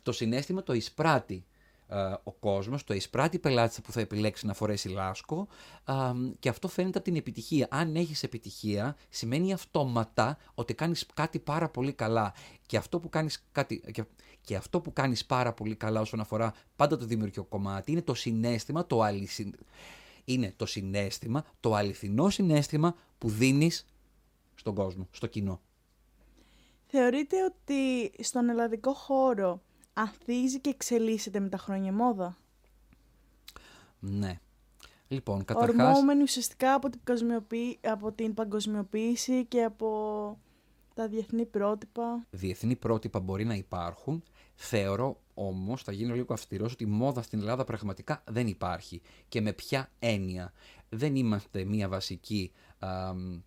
το 0.02 0.12
συνέστημα 0.12 0.62
το 0.62 0.72
εισπράττει 0.72 1.34
ε, 1.34 1.57
ο 2.22 2.32
κόσμος, 2.32 2.84
το 2.84 2.94
εισπράττει 2.94 3.38
πελάτη 3.38 3.80
που 3.80 3.92
θα 3.92 4.00
επιλέξει 4.00 4.46
να 4.46 4.54
φορέσει 4.54 4.88
λάσκο 4.88 5.48
α, 5.84 6.12
και 6.38 6.48
αυτό 6.48 6.68
φαίνεται 6.68 6.98
από 6.98 7.06
την 7.06 7.16
επιτυχία. 7.16 7.66
Αν 7.70 7.96
έχεις 7.96 8.22
επιτυχία 8.22 8.96
σημαίνει 9.08 9.52
αυτόματα 9.52 10.38
ότι 10.54 10.74
κάνεις 10.74 11.06
κάτι 11.14 11.38
πάρα 11.38 11.68
πολύ 11.68 11.92
καλά 11.92 12.34
και 12.66 12.76
αυτό 12.76 13.00
που 13.00 13.08
κάνεις, 13.08 13.46
κάτι, 13.52 13.80
και, 13.92 14.04
και 14.40 14.56
αυτό 14.56 14.80
που 14.80 14.92
κάνεις 14.92 15.26
πάρα 15.26 15.52
πολύ 15.52 15.74
καλά 15.74 16.00
όσον 16.00 16.20
αφορά 16.20 16.54
πάντα 16.76 16.96
το 16.96 17.04
δημιουργικό 17.04 17.44
κομμάτι 17.44 17.92
είναι 17.92 18.02
το 18.02 18.14
συνέστημα, 18.14 18.86
το 18.86 19.02
αληθι... 19.02 19.50
είναι 20.24 20.52
το 20.56 20.66
συνέστημα, 20.66 21.44
το 21.60 21.74
αληθινό 21.74 22.30
συνέστημα 22.30 22.96
που 23.18 23.28
δίνεις 23.28 23.86
στον 24.54 24.74
κόσμο, 24.74 25.08
στο 25.10 25.26
κοινό. 25.26 25.60
Θεωρείτε 26.86 27.36
ότι 27.44 28.10
στον 28.22 28.48
ελλαδικό 28.48 28.92
χώρο 28.92 29.62
ανθίζει 29.98 30.60
και 30.60 30.70
εξελίσσεται 30.70 31.40
με 31.40 31.48
τα 31.48 31.58
χρόνια 31.58 31.90
η 31.90 31.94
μόδα. 31.94 32.36
Ναι. 33.98 34.40
Λοιπόν, 35.08 35.44
καταρχάς... 35.44 35.86
Ορμόμενη 35.86 36.22
ουσιαστικά 36.22 36.74
από 36.74 36.90
την, 36.90 37.00
παγκοσμιοποίη- 37.04 37.86
από 37.86 38.12
την 38.12 38.34
παγκοσμιοποίηση 38.34 39.44
και 39.44 39.64
από 39.64 40.38
τα 40.94 41.08
διεθνή 41.08 41.46
πρότυπα. 41.46 42.26
διεθνή 42.30 42.76
πρότυπα 42.76 43.20
μπορεί 43.20 43.44
να 43.44 43.54
υπάρχουν. 43.54 44.22
Θεωρώ 44.54 45.20
όμως, 45.34 45.82
θα 45.82 45.92
γίνω 45.92 46.14
λίγο 46.14 46.32
αυστηρός, 46.32 46.72
ότι 46.72 46.84
η 46.84 46.86
μόδα 46.86 47.22
στην 47.22 47.38
Ελλάδα 47.38 47.64
πραγματικά 47.64 48.22
δεν 48.30 48.46
υπάρχει. 48.46 49.02
Και 49.28 49.40
με 49.40 49.52
ποια 49.52 49.90
έννοια. 49.98 50.52
Δεν 50.88 51.16
είμαστε 51.16 51.64
μια 51.64 51.88
βασική 51.88 52.52
α, 52.78 53.14
μ, 53.14 53.42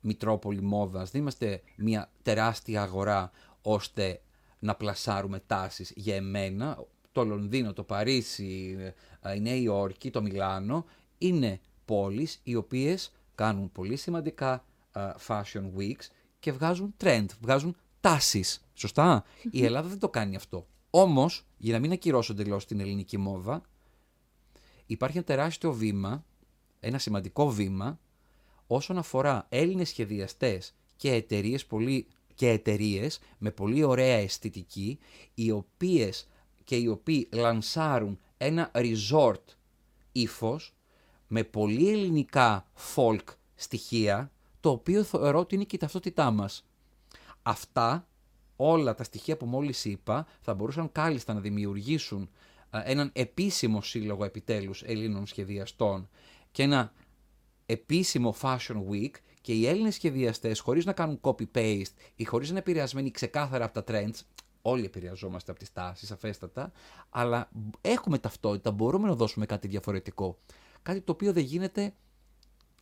μητρόπολη 0.00 0.62
μόδας, 0.62 1.10
δεν 1.10 1.20
είμαστε 1.20 1.62
μια 1.76 2.10
τεράστια 2.22 2.82
αγορά 2.82 3.30
ώστε 3.62 4.20
να 4.62 4.74
πλασάρουμε 4.74 5.42
τάσεις. 5.46 5.92
Για 5.96 6.14
εμένα, 6.16 6.84
το 7.12 7.24
Λονδίνο, 7.24 7.72
το 7.72 7.82
Παρίσι, 7.82 8.76
ε, 9.20 9.34
η 9.34 9.40
Νέα 9.40 9.54
Υόρκη, 9.54 10.10
το 10.10 10.22
Μιλάνο, 10.22 10.84
είναι 11.18 11.60
πόλεις 11.84 12.40
οι 12.42 12.54
οποίες 12.54 13.12
κάνουν 13.34 13.72
πολύ 13.72 13.96
σημαντικά 13.96 14.64
α, 14.92 15.14
fashion 15.26 15.64
weeks 15.78 16.06
και 16.38 16.52
βγάζουν 16.52 16.94
trend, 17.04 17.26
βγάζουν 17.40 17.76
τάσεις. 18.00 18.64
Σωστά; 18.74 19.24
Η 19.50 19.64
Ελλάδα 19.64 19.88
δεν 19.88 19.98
το 19.98 20.08
κάνει 20.08 20.36
αυτό. 20.36 20.66
Όμως, 20.90 21.46
για 21.58 21.72
να 21.72 21.78
μην 21.78 21.92
ακυρώσω 21.92 22.32
εντελώς 22.32 22.66
την 22.66 22.80
ελληνική 22.80 23.18
μόδα, 23.18 23.62
υπάρχει 24.86 25.16
ένα 25.16 25.26
τεράστιο 25.26 25.72
βήμα, 25.72 26.24
ένα 26.80 26.98
σημαντικό 26.98 27.50
βήμα, 27.50 27.98
όσον 28.66 28.98
αφορά 28.98 29.46
Έλληνες 29.48 29.88
σχεδιαστές 29.88 30.74
και 30.96 31.12
εταιρείες 31.12 31.66
πολύ 31.66 32.06
και 32.34 32.48
εταιρείες 32.48 33.20
με 33.38 33.50
πολύ 33.50 33.82
ωραία 33.82 34.16
αισθητική, 34.16 34.98
οι 35.34 35.50
οποίες 35.50 36.28
και 36.64 36.76
οι 36.76 36.86
οποίοι 36.86 37.28
λανσάρουν 37.32 38.18
ένα 38.36 38.70
resort 38.74 39.42
ύφος 40.12 40.74
με 41.26 41.44
πολύ 41.44 41.90
ελληνικά 41.90 42.66
folk 42.94 43.24
στοιχεία, 43.54 44.32
το 44.60 44.70
οποίο 44.70 45.02
θεωρώ 45.02 45.38
ότι 45.38 45.54
είναι 45.54 45.64
και 45.64 45.76
η 45.76 45.78
ταυτότητά 45.78 46.30
μας. 46.30 46.64
Αυτά, 47.42 48.08
όλα 48.56 48.94
τα 48.94 49.04
στοιχεία 49.04 49.36
που 49.36 49.46
μόλις 49.46 49.84
είπα, 49.84 50.26
θα 50.40 50.54
μπορούσαν 50.54 50.92
κάλλιστα 50.92 51.34
να 51.34 51.40
δημιουργήσουν 51.40 52.30
α, 52.70 52.82
έναν 52.84 53.10
επίσημο 53.12 53.82
σύλλογο 53.82 54.24
επιτέλους 54.24 54.82
Ελλήνων 54.82 55.26
σχεδιαστών 55.26 56.08
και 56.50 56.62
ένα 56.62 56.92
επίσημο 57.66 58.34
Fashion 58.40 58.82
Week 58.90 59.10
και 59.42 59.52
οι 59.52 59.66
Έλληνες 59.66 59.94
σχεδιαστές 59.94 60.60
χωρίς 60.60 60.84
να 60.84 60.92
κάνουν 60.92 61.20
copy-paste 61.20 61.94
ή 62.14 62.24
χωρίς 62.24 62.46
να 62.46 62.52
είναι 62.52 62.62
επηρεασμένοι 62.68 63.10
ξεκάθαρα 63.10 63.64
από 63.64 63.82
τα 63.82 63.84
trends, 63.92 64.20
όλοι 64.62 64.84
επηρεαζόμαστε 64.84 65.50
από 65.50 65.60
τις 65.60 65.72
τάσεις 65.72 66.10
αφέστατα, 66.10 66.72
αλλά 67.10 67.50
έχουμε 67.80 68.18
ταυτότητα, 68.18 68.70
μπορούμε 68.70 69.08
να 69.08 69.14
δώσουμε 69.14 69.46
κάτι 69.46 69.68
διαφορετικό. 69.68 70.38
Κάτι 70.82 71.00
το 71.00 71.12
οποίο 71.12 71.32
δεν 71.32 71.42
γίνεται 71.42 71.94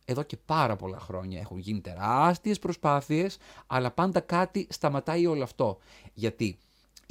εδώ 0.05 0.23
και 0.23 0.37
πάρα 0.37 0.75
πολλά 0.75 0.99
χρόνια. 0.99 1.39
Έχουν 1.39 1.57
γίνει 1.57 1.81
τεράστιες 1.81 2.59
προσπάθειες, 2.59 3.37
αλλά 3.67 3.91
πάντα 3.91 4.19
κάτι 4.19 4.67
σταματάει 4.69 5.25
όλο 5.25 5.43
αυτό. 5.43 5.77
Γιατί 6.13 6.59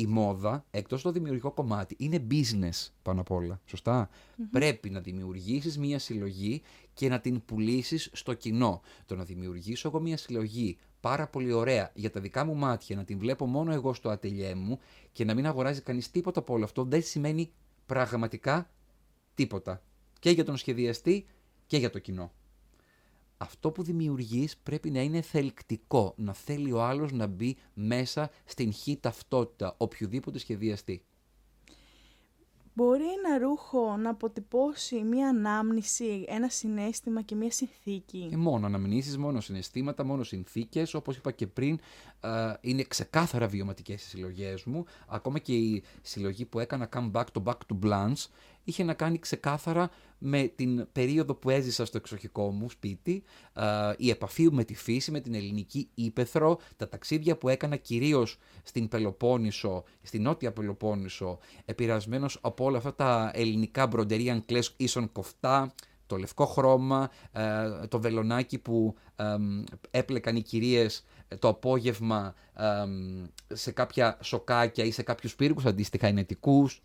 η 0.01 0.07
μόδα, 0.07 0.65
εκτός 0.71 1.03
το 1.03 1.11
δημιουργικό 1.13 1.51
κομμάτι, 1.51 1.97
είναι 1.99 2.27
business 2.31 2.89
πάνω 3.03 3.21
απ' 3.21 3.31
όλα. 3.31 3.61
Σωστά; 3.67 4.09
Πρέπει 4.51 4.91
να 4.91 5.01
δημιουργήσεις 5.01 5.79
μία 5.79 5.99
συλλογή 5.99 6.63
και 6.95 7.09
να 7.09 7.21
την 7.21 7.45
πουλήσεις 7.45 8.11
στο 8.13 8.35
κοινό. 8.35 8.81
Το 9.07 9.17
να 9.17 9.25
δημιουργήσω 9.25 9.89
εγώ 9.89 10.01
μία 10.01 10.17
συλλογή 10.17 10.79
πάρα 11.01 11.27
πολύ 11.27 11.53
ωραία 11.53 11.91
για 11.95 12.11
τα 12.11 12.21
δικά 12.21 12.45
μου 12.45 12.55
μάτια, 12.55 12.97
να 12.97 13.05
την 13.05 13.19
βλέπω 13.19 13.47
μόνο 13.47 13.73
εγώ 13.73 13.95
στο 13.95 14.09
ατελιέ 14.09 14.55
μου 14.55 14.79
και 15.13 15.25
να 15.25 15.35
μην 15.35 15.47
αγοράζει 15.47 15.81
κανείς 15.81 16.11
τίποτα 16.11 16.41
από 16.41 16.55
όλο 16.55 16.65
αυτό, 16.65 16.85
δεν 16.85 17.03
σημαίνει 17.03 17.53
πραγματικά 17.87 18.71
τίποτα. 19.35 19.83
Και 20.19 20.31
για 20.31 20.45
τον 20.45 20.57
σχεδιαστή 20.57 21.27
και 21.67 21.77
για 21.77 21.91
το 21.91 21.99
κοινό. 21.99 22.33
Αυτό 23.43 23.71
που 23.71 23.83
δημιουργείς 23.83 24.57
πρέπει 24.57 24.91
να 24.91 25.01
είναι 25.01 25.21
θελκτικό, 25.21 26.15
να 26.17 26.33
θέλει 26.33 26.73
ο 26.73 26.83
άλλος 26.83 27.13
να 27.13 27.27
μπει 27.27 27.57
μέσα 27.75 28.31
στην 28.45 28.73
χή 28.73 28.97
ταυτότητα, 29.01 29.75
οποιοδήποτε 29.77 30.39
σχεδιαστεί. 30.39 31.05
Μπορεί 32.75 33.05
ένα 33.05 33.39
ρούχο 33.39 33.97
να 33.97 34.11
αποτυπώσει 34.11 35.03
μία 35.03 35.29
ανάμνηση, 35.29 36.25
ένα 36.29 36.49
συνέστημα 36.49 37.23
και 37.23 37.35
μία 37.35 37.51
συνθήκη; 37.51 38.29
Ε, 38.33 38.37
μόνο 38.37 38.67
αναμνήσεις, 38.67 39.19
μόνο 39.19 39.41
συναισθήματα, 39.41 40.05
μόνο 40.05 40.23
συνθήκες. 40.23 40.95
Όπως 40.95 41.17
είπα 41.17 41.31
και 41.31 41.47
πριν, 41.47 41.79
ε, 42.21 42.53
είναι 42.61 42.83
ξεκάθαρα 42.83 43.47
βιωματικές 43.47 44.05
οι 44.05 44.09
συλλογές 44.09 44.65
μου. 44.65 44.85
Ακόμα 45.07 45.39
και 45.39 45.57
η 45.57 45.83
συλλογή 46.03 46.45
που 46.45 46.59
έκανα 46.59 46.89
Come 46.93 47.11
Back 47.11 47.25
to 47.33 47.43
Back 47.43 47.59
to 47.69 47.79
Blanche 47.83 48.27
είχε 48.65 48.85
να 48.85 48.95
κάνει 48.95 49.19
ξεκάθαρα 49.19 49.91
με 50.19 50.53
την 50.57 50.87
περίοδο 50.93 51.35
που 51.35 51.51
έζησα 51.51 51.85
στο 51.85 51.97
εξοχικό 51.97 52.51
μου 52.51 52.71
σπίτι, 52.71 53.23
η 53.97 54.11
επαφή 54.11 54.53
με 54.53 54.65
τη 54.65 54.75
φύση, 54.75 55.11
με 55.11 55.21
την 55.21 55.35
ελληνική 55.35 55.89
ύπεθρο, 55.95 56.59
τα 56.77 56.89
ταξίδια 56.89 57.37
που 57.37 57.49
έκανα 57.49 57.77
κυρίως 57.77 58.39
στην 58.63 58.89
Πελοπόννησο, 58.89 59.85
στην 60.03 60.23
Νότια 60.23 60.53
Πελοπόννησο, 60.53 61.39
επηρεασμένος 61.65 62.39
από 62.41 62.65
όλα 62.65 62.77
αυτά 62.77 62.95
τα 62.95 63.31
ελληνικά 63.35 63.87
μπροντερία 63.87 64.43
κλέσ 64.47 64.75
ίσον 64.77 65.13
κοφτά, 65.13 65.75
το 66.07 66.17
λευκό 66.17 66.47
χρώμα, 66.47 67.11
ε, 67.33 67.87
το 67.89 68.01
βελονάκι 68.01 68.59
που 68.59 68.95
έπλεκαν 69.91 70.37
οι 70.37 70.43
κυρίες 70.43 71.05
το 71.39 71.49
απόγευμα 71.49 72.35
σε 73.49 73.71
κάποια 73.71 74.19
σοκάκια 74.23 74.85
ή 74.85 74.91
σε 74.91 75.03
κάποιους 75.03 75.37
πύργους 75.37 75.65
αντίστοιχα 75.65 76.07
ενετικούς. 76.07 76.83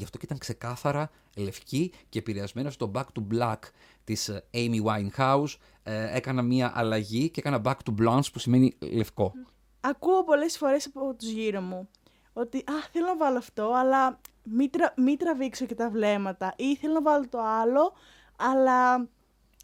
Γι' 0.00 0.06
αυτό 0.06 0.18
και 0.18 0.24
ήταν 0.24 0.38
ξεκάθαρα 0.38 1.10
λευκή 1.36 1.92
και 2.08 2.18
επηρεασμένο 2.18 2.70
στο 2.70 2.90
Back 2.94 3.04
to 3.14 3.34
Black 3.34 3.58
της 4.04 4.28
ε, 4.28 4.44
Amy 4.54 4.82
Winehouse. 4.84 5.54
Ε, 5.82 6.16
έκανα 6.16 6.42
μία 6.42 6.72
αλλαγή 6.74 7.30
και 7.30 7.40
έκανα 7.40 7.60
Back 7.64 7.74
to 7.84 8.02
Blonde 8.02 8.32
που 8.32 8.38
σημαίνει 8.38 8.76
λευκό. 8.78 9.32
Ακούω 9.80 10.24
πολλές 10.24 10.56
φορές 10.56 10.86
από 10.86 11.14
τους 11.14 11.28
γύρω 11.28 11.60
μου 11.60 11.88
ότι 12.32 12.58
«Α, 12.58 12.72
θέλω 12.92 13.06
να 13.06 13.16
βάλω 13.16 13.38
αυτό, 13.38 13.72
αλλά 13.74 14.20
μην, 14.44 14.70
τρα... 14.70 14.94
τραβήξω 15.18 15.66
και 15.66 15.74
τα 15.74 15.90
βλέμματα» 15.90 16.54
ή 16.56 16.76
«Θέλω 16.76 16.92
να 16.92 17.02
βάλω 17.02 17.28
το 17.28 17.40
άλλο, 17.40 17.92
αλλά 18.36 19.08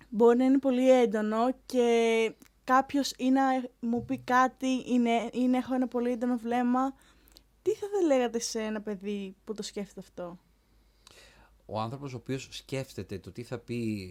μπορεί 0.09 0.37
να 0.37 0.45
είναι 0.45 0.59
πολύ 0.59 0.91
έντονο 0.91 1.55
και 1.67 2.35
κάποιος 2.65 3.13
ή 3.17 3.31
να 3.31 3.43
μου 3.81 4.05
πει 4.05 4.19
κάτι 4.19 4.69
ή 5.33 5.47
να 5.49 5.57
έχω 5.57 5.75
ένα 5.75 5.89
πολύ 5.89 6.11
έντονο 6.11 6.37
βλέμμα 6.37 6.95
τι 7.67 7.75
θα 7.75 7.87
λέγατε 8.07 8.39
σε 8.39 8.61
ένα 8.61 8.81
παιδί 8.81 9.37
που 9.45 9.55
το 9.55 9.63
σκέφτεται 9.63 10.01
αυτό; 10.01 10.39
Ο 11.67 11.81
άνθρωπος 11.81 12.13
ο 12.13 12.17
οποίος 12.17 12.49
σκέφτεται 12.51 13.19
το 13.19 13.33
τι 13.33 13.43
θα 13.43 13.59
πει 13.59 14.11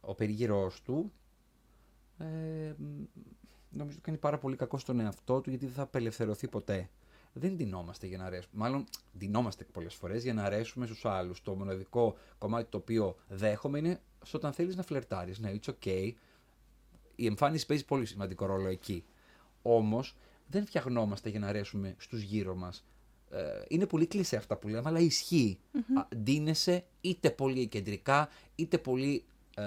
ο 0.00 0.14
περίγυρός 0.14 0.82
του, 0.82 1.12
ε, 2.18 2.72
νομίζω 3.70 3.92
ότι 3.92 4.00
κάνει 4.00 4.18
πάρα 4.18 4.38
πολύ 4.38 4.56
κακό 4.56 4.78
στον 4.78 5.00
εαυτό 5.00 5.40
του 5.40 5.50
γιατί 5.50 5.64
δεν 5.64 5.74
θα 5.74 5.82
απελευθερωθεί 5.82 6.48
ποτέ. 6.48 6.90
Δεν 7.32 7.56
ντυνόμαστε 7.56 8.06
για 8.06 8.18
να 8.18 8.24
αρέσουμε. 8.24 8.52
Μάλλον 8.52 8.84
ντυνόμαστε 9.18 9.64
πολλές 9.64 9.94
φορές 9.94 10.22
για 10.22 10.34
να 10.34 10.42
αρέσουμε 10.42 10.86
στους 10.86 11.04
άλλους. 11.04 11.42
Το 11.42 11.54
μοναδικό 11.54 12.16
κομμάτι 12.38 12.70
το 12.70 12.76
οποίο 12.76 13.16
δέχομαι 13.28 13.78
είναι 13.78 14.00
στο 14.22 14.38
όταν 14.38 14.52
θέλεις 14.52 14.76
να 14.76 14.82
φλερτάρεις. 14.82 15.38
Ναι, 15.38 15.52
it's 15.60 15.72
okay. 15.80 16.12
Η 17.14 17.26
εμφάνιση 17.26 17.66
παίζει 17.66 17.84
πολύ 17.84 18.06
σημαντικό 18.06 18.46
ρόλο 18.46 18.68
εκεί. 18.68 19.04
Όμως 19.62 20.16
δεν 20.54 20.66
φτιαχνόμαστε 20.66 21.28
για 21.28 21.38
να 21.38 21.46
αρέσουμε 21.46 21.94
στους 21.98 22.22
γύρω 22.22 22.54
μας. 22.54 22.84
Ε, 23.30 23.62
είναι 23.68 23.86
πολύ 23.86 24.06
κλεισέ 24.06 24.36
αυτά 24.36 24.56
που 24.56 24.68
λέμε, 24.68 24.82
αλλά 24.84 24.98
ισχύει. 24.98 25.58
Mm-hmm. 25.74 26.16
Ντύνεσαι 26.16 26.84
είτε 27.00 27.30
πολύ 27.30 27.66
κεντρικά, 27.66 28.28
είτε 28.54 28.78
πολύ 28.78 29.24
ε, 29.54 29.62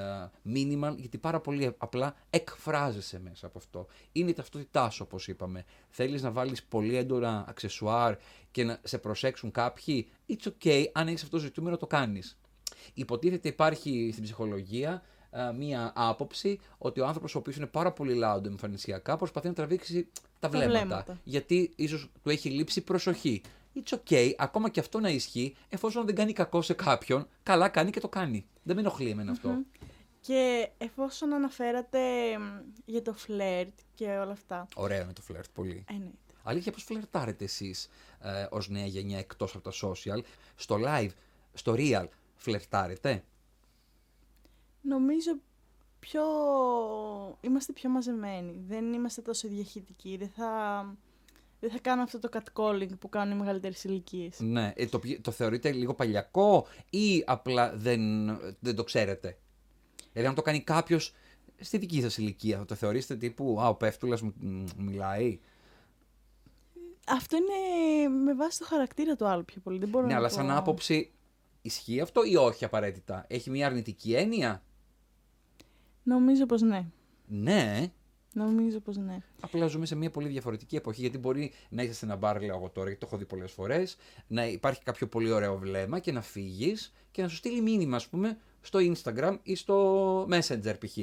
minimal, 0.54 0.96
γιατί 0.98 1.18
πάρα 1.18 1.40
πολύ 1.40 1.76
απλά 1.78 2.16
εκφράζεσαι 2.30 3.20
μέσα 3.20 3.46
από 3.46 3.58
αυτό. 3.58 3.88
Είναι 4.12 4.30
η 4.30 4.34
ταυτότητά 4.34 4.90
σου, 4.90 5.04
όπως 5.08 5.28
είπαμε. 5.28 5.66
Θέλεις 5.90 6.22
να 6.22 6.32
βάλεις 6.32 6.64
πολύ 6.64 6.96
έντονα 6.96 7.46
αξεσουάρ 7.48 8.16
και 8.52 8.64
να 8.64 8.80
σε 8.84 8.98
προσέξουν 8.98 9.52
κάποιοι. 9.52 10.08
It's 10.30 10.52
okay, 10.52 10.86
αν 10.94 11.08
έχεις 11.08 11.24
αυτό 11.24 11.38
το 11.38 11.44
ζητούμενο 11.44 11.78
το 11.78 11.88
κάνεις. 11.88 12.38
Υποτίθεται 12.94 13.48
υπάρχει 13.48 14.10
στην 14.12 14.24
ψυχολογία 14.24 15.04
ε, 15.32 15.52
μία 15.52 15.92
άποψη 15.96 16.60
ότι 16.78 17.00
ο 17.00 17.06
άνθρωπος 17.06 17.36
ο 17.36 17.38
οποίος 17.38 17.56
είναι 17.56 17.66
πάρα 17.66 17.92
πολύ 17.92 18.20
loud 18.24 18.46
εμφανισιακά 18.46 19.18
προσπαθεί 19.18 19.48
να 19.48 19.54
τραβήξει 19.54 20.08
τα 20.40 20.50
βλέμματα. 20.50 21.18
Γιατί 21.24 21.72
ίσως 21.76 22.10
του 22.24 22.30
έχει 22.30 22.50
λείψει 22.50 22.82
προσοχή. 22.82 23.42
It's 23.84 23.98
okay, 24.10 24.32
ακόμα 24.38 24.70
και 24.70 24.80
αυτό 24.80 25.00
να 25.00 25.10
ισχύει, 25.10 25.56
εφόσον 25.70 26.06
δεν 26.06 26.16
κάνει 26.16 26.34
κακό 26.34 26.62
σε 26.62 26.74
κάποιον, 26.74 27.28
καλά 27.44 27.70
κάνει 27.70 27.90
και 27.90 28.00
το 28.00 28.10
κάνει. 28.10 28.46
Δεν 28.64 28.76
με 28.76 28.82
ενοχλεί 28.82 29.10
εμένα 29.10 29.38
Και 30.22 30.70
εφόσον 30.78 31.34
αναφέρατε 31.34 32.00
για 32.86 33.02
το 33.02 33.14
φλερτ 33.14 33.80
και 33.96 34.06
όλα 34.06 34.32
αυτά. 34.32 34.68
Ωραίο 34.76 35.02
είναι 35.02 35.14
το 35.14 35.22
φλερτ, 35.22 35.46
πολύ. 35.54 35.86
Εννοείται. 35.90 36.18
Αλήθεια, 36.44 36.72
πώς 36.72 36.84
φλερτάρετε 36.84 37.44
εσείς 37.44 37.90
ε, 38.22 38.48
ως 38.50 38.70
νέα 38.70 38.86
γενιά 38.86 39.18
εκτός 39.18 39.56
από 39.56 39.64
τα 39.64 39.72
social, 39.82 40.22
στο 40.56 40.80
live, 40.86 41.10
στο 41.54 41.76
real, 41.78 42.06
φλερτάρετε; 42.36 43.24
Νομίζω 44.88 45.32
πιο... 46.00 46.22
είμαστε 47.42 47.74
πιο 47.74 47.90
μαζεμένοι. 47.90 48.64
Δεν 48.68 48.94
είμαστε 48.94 49.22
τόσο 49.22 49.48
διαχειτικοί. 49.48 50.18
Δεν 50.18 50.30
θα, 50.30 50.82
δεν 51.60 51.72
θα 51.72 51.80
κάνω 51.80 52.02
αυτό 52.02 52.20
το 52.20 52.30
catcalling 52.34 53.00
που 53.00 53.10
κάνουν 53.10 53.36
οι 53.36 53.40
μεγαλύτερες 53.40 53.84
ηλικίες. 53.84 54.40
Ναι. 54.40 54.74
Ε, 54.76 54.86
το, 54.86 55.00
το 55.22 55.32
θεωρείτε 55.32 55.72
λίγο 55.72 55.94
παλιακό 55.94 56.68
ή 56.90 57.24
απλά 57.26 57.76
δεν, 57.76 58.02
δεν 58.60 58.76
το 58.76 58.84
ξέρετε; 58.84 59.38
Δηλαδή, 60.12 60.30
αν 60.30 60.36
το 60.36 60.42
κάνει 60.42 60.62
κάποιος 60.62 61.14
στη 61.60 61.78
δική 61.78 62.02
σας 62.02 62.18
ηλικία, 62.18 62.58
θα 62.58 62.66
το 62.66 62.76
θεωρήσετε 62.76 63.16
τύπου 63.16 63.58
Α, 63.62 63.68
ο 63.68 63.76
Πέφτουλας 63.76 64.22
μου 64.22 64.34
μιλάει. 64.78 65.40
Αυτό 67.08 67.38
είναι 67.38 68.16
με 68.16 68.36
βάση 68.36 68.60
το 68.60 68.66
χαρακτήρα 68.66 69.16
του 69.16 69.28
άλλου 69.28 69.46
πιο 69.46 69.62
πολύ. 69.62 69.80
Δεν 69.80 69.90
μπορώ 69.90 70.06
ναι, 70.06 70.12
να 70.12 70.18
αλλά 70.18 70.30
σαν 70.30 70.52
άποψη 70.52 71.12
ισχύει 71.62 72.00
αυτό 72.00 72.24
ή 72.24 72.36
όχι 72.36 72.66
απαραίτητα; 72.66 73.26
Έχει 73.28 73.50
μια 73.50 73.66
αρνητική 73.66 74.14
έννοια; 74.14 74.64
Νομίζω 76.08 76.46
πως 76.46 76.62
ναι. 76.62 76.86
Ναι. 77.28 77.92
Νομίζω 78.34 78.80
πως 78.80 78.98
ναι. 78.98 79.18
Απλά 79.40 79.68
ζούμε 79.68 79.86
σε 79.86 79.96
μια 79.96 80.12
πολύ 80.12 80.28
διαφορετική 80.28 80.76
εποχή. 80.76 81.02
Γιατί 81.02 81.18
μπορεί 81.18 81.52
να 81.70 81.84
είσαι 81.84 81.94
σε 81.94 82.06
ένα 82.06 82.16
μπαρ, 82.16 82.42
λέω 82.42 82.56
εγώ 82.56 82.70
τώρα, 82.70 82.88
γιατί 82.88 83.00
το 83.00 83.08
έχω 83.10 83.18
δει 83.18 83.26
πολλές 83.26 83.52
φορές, 83.52 83.98
να 84.28 84.48
υπάρχει 84.48 84.84
κάποιο 84.84 85.08
πολύ 85.08 85.32
ωραίο 85.32 85.58
βλέμμα 85.58 86.00
και 86.00 86.12
να 86.12 86.22
φύγεις 86.22 86.94
και 87.12 87.22
να 87.22 87.28
σου 87.28 87.36
στείλει 87.36 87.62
μήνυμα, 87.62 87.96
ας 87.96 88.08
πούμε, 88.08 88.38
στο 88.62 88.80
Instagram 88.82 89.38
ή 89.44 89.56
στο 89.56 90.28
Messenger 90.32 90.76
π.χ. 90.80 90.98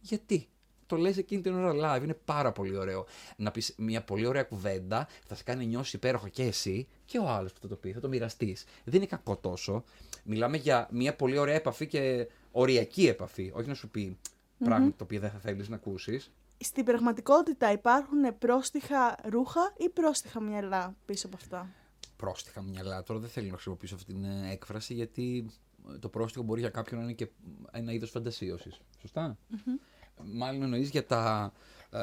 Γιατί; 0.00 0.48
Το 0.86 0.96
λες 0.96 1.16
εκείνη 1.16 1.42
την 1.42 1.54
ώρα 1.54 1.96
live, 1.98 2.02
είναι 2.02 2.18
πάρα 2.24 2.52
πολύ 2.52 2.76
ωραίο. 2.76 3.06
Να 3.36 3.50
πεις 3.50 3.74
μια 3.78 4.02
πολύ 4.02 4.26
ωραία 4.26 4.42
κουβέντα, 4.42 5.08
θα 5.26 5.34
σε 5.34 5.42
κάνει 5.42 5.66
νιώσεις 5.66 5.92
υπέροχο 5.92 6.28
και 6.28 6.42
εσύ 6.42 6.88
και 7.04 7.18
ο 7.18 7.28
άλλος 7.28 7.52
που 7.52 7.60
θα 7.60 7.68
το 7.68 7.76
πει, 7.76 7.92
θα 7.92 8.00
το 8.00 8.08
μοιραστείς. 8.08 8.64
Δεν 8.84 8.94
είναι 8.94 9.06
κακό 9.06 9.36
τόσο. 9.36 9.84
Μιλάμε 10.24 10.56
για 10.56 10.88
μια 10.92 11.16
πολύ 11.16 11.38
ωραία 11.38 11.54
επαφή 11.54 11.86
και 11.86 12.28
οριακή 12.52 13.06
επαφή. 13.06 13.52
Όχι 13.54 13.68
να 13.68 13.74
σου 13.74 13.88
πει 13.88 14.18
mm-hmm. 14.62 14.66
πράγματα 14.66 14.96
τα 14.96 15.04
οποία 15.04 15.20
δεν 15.20 15.30
θα 15.30 15.38
θέλεις 15.38 15.68
να 15.68 15.76
ακούσεις. 15.76 16.32
Στην 16.58 16.84
πραγματικότητα 16.84 17.72
υπάρχουν 17.72 18.38
πρόστιχα 18.38 19.16
ρούχα 19.24 19.72
ή 19.76 19.88
πρόστιχα 19.88 20.40
μυαλά 20.40 20.96
πίσω 21.04 21.26
από 21.26 21.36
αυτά; 21.36 21.68
Πρόστιχα 22.16 22.62
μυαλά. 22.62 23.02
Τώρα 23.02 23.20
δεν 23.20 23.28
θέλω 23.28 23.46
να 23.46 23.52
χρησιμοποιήσω 23.52 23.94
αυτή 23.94 24.12
την 24.12 24.24
ε, 24.24 24.50
έκφραση 24.52 24.94
γιατί 24.94 25.50
το 25.98 26.08
πρόστιχο 26.08 26.44
μπορεί 26.44 26.60
για 26.60 26.70
κάποιον 26.70 27.00
να 27.00 27.06
είναι 27.06 27.14
και 27.14 27.28
ένα 27.70 27.92
είδος 27.92 28.10
φαντασίωσης. 28.10 28.80
Σωστά; 29.00 29.38
Mm-hmm. 29.50 29.80
Μάλλον 30.24 30.62
εννοείς 30.62 30.90
για 30.90 31.06
τα 31.06 31.52
ε, 31.90 32.00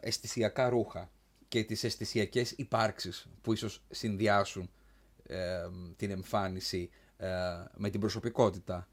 αισθησιακά 0.00 0.68
ρούχα 0.68 1.10
και 1.48 1.64
τις 1.64 1.84
αισθησιακές 1.84 2.50
υπάρξεις 2.50 3.26
που 3.40 3.52
ίσως 3.52 3.82
συνδυάσουν 3.90 4.70
ε, 5.22 5.68
την 5.96 6.10
εμφάνιση 6.10 6.90
ε, 7.16 7.28
με 7.76 7.90
την 7.90 8.00
προσωπικότητα. 8.00 8.88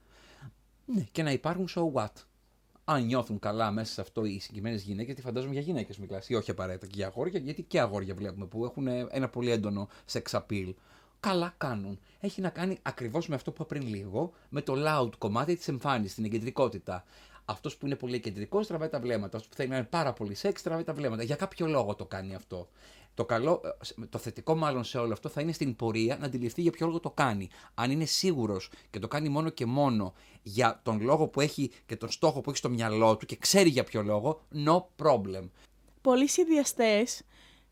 Ναι, 0.85 1.01
και 1.01 1.23
να 1.23 1.31
υπάρχουν 1.31 1.67
so 1.75 1.91
what; 1.93 2.11
Αν 2.91 3.05
νιώθουν 3.05 3.39
καλά 3.39 3.71
μέσα 3.71 3.93
σε 3.93 4.01
αυτό 4.01 4.25
οι 4.25 4.39
συγκεκριμένες 4.39 4.81
γυναίκες, 4.81 5.05
γιατί 5.05 5.21
φαντάζομαι 5.21 5.53
για 5.53 5.61
γυναίκες 5.61 5.97
μιλάς, 5.97 6.29
ή 6.29 6.35
όχι 6.35 6.51
απαραίτητα 6.51 6.85
και 6.85 6.93
για 6.95 7.07
αγόρια, 7.07 7.39
γιατί 7.39 7.61
και 7.61 7.79
αγόρια 7.79 8.15
βλέπουμε 8.15 8.45
που 8.45 8.65
έχουν 8.65 8.87
ένα 8.87 9.29
πολύ 9.29 9.51
έντονο 9.51 9.89
sex 10.11 10.21
appeal. 10.39 10.73
Καλά 11.19 11.53
κάνουν. 11.57 11.99
Έχει 12.19 12.41
να 12.41 12.49
κάνει 12.49 12.77
ακριβώς 12.81 13.27
με 13.27 13.35
αυτό 13.35 13.51
που 13.51 13.63
είπα 13.63 13.75
πριν 13.75 13.87
λίγο, 13.87 14.31
με 14.49 14.61
το 14.61 14.73
loud 14.77 15.09
κομμάτι 15.17 15.55
της 15.55 15.67
εμφάνισης, 15.67 16.15
την 16.15 16.25
εγκεντρικότητα. 16.25 17.03
Αυτός 17.45 17.77
που 17.77 17.85
είναι 17.85 17.95
πολύ 17.95 18.19
κεντρικός 18.19 18.67
τραβάει 18.67 18.89
τα 18.89 18.99
βλέμματα. 18.99 19.37
Αυτός 19.37 19.47
που 19.47 19.55
θέλει 19.55 19.69
να 19.69 19.75
είναι 19.75 19.85
πάρα 19.85 20.13
πολύ 20.13 20.35
σεξ 20.35 20.61
τραβάει 20.61 20.83
τα 20.83 20.93
βλέμματα. 20.93 21.23
Για 21.23 21.35
κάποιο 21.35 21.67
λόγο 21.67 21.95
το 21.95 22.05
κάνει 22.05 22.35
αυτό. 22.35 22.69
Το, 23.19 23.25
καλό, 23.25 23.61
ε, 23.99 24.05
το 24.05 24.17
θετικό 24.17 24.55
μάλλον 24.55 24.83
σε 24.83 24.97
όλο 24.97 25.13
αυτό 25.13 25.29
θα 25.29 25.41
είναι 25.41 25.51
στην 25.51 25.75
πορεία 25.75 26.17
να 26.17 26.25
αντιληφθεί 26.25 26.61
για 26.61 26.71
ποιο 26.71 26.85
λόγο 26.85 26.99
το 26.99 27.11
κάνει. 27.11 27.49
Αν 27.73 27.91
είναι 27.91 28.05
σίγουρος 28.05 28.71
και 28.89 28.99
το 28.99 29.07
κάνει 29.07 29.29
μόνο 29.29 29.49
και 29.49 29.65
μόνο 29.65 30.13
για 30.41 30.79
τον 30.83 31.01
λόγο 31.01 31.27
που 31.27 31.41
έχει 31.41 31.71
και 31.85 31.95
τον 31.95 32.11
στόχο 32.11 32.41
που 32.41 32.49
έχει 32.49 32.57
στο 32.57 32.69
μυαλό 32.69 33.17
του 33.17 33.25
και 33.25 33.35
ξέρει 33.35 33.69
για 33.69 33.83
ποιο 33.83 34.01
λόγο, 34.01 34.41
no 34.65 34.83
problem. 35.03 35.49
Πολλοί 36.01 36.27
σχεδιαστέ 36.27 37.05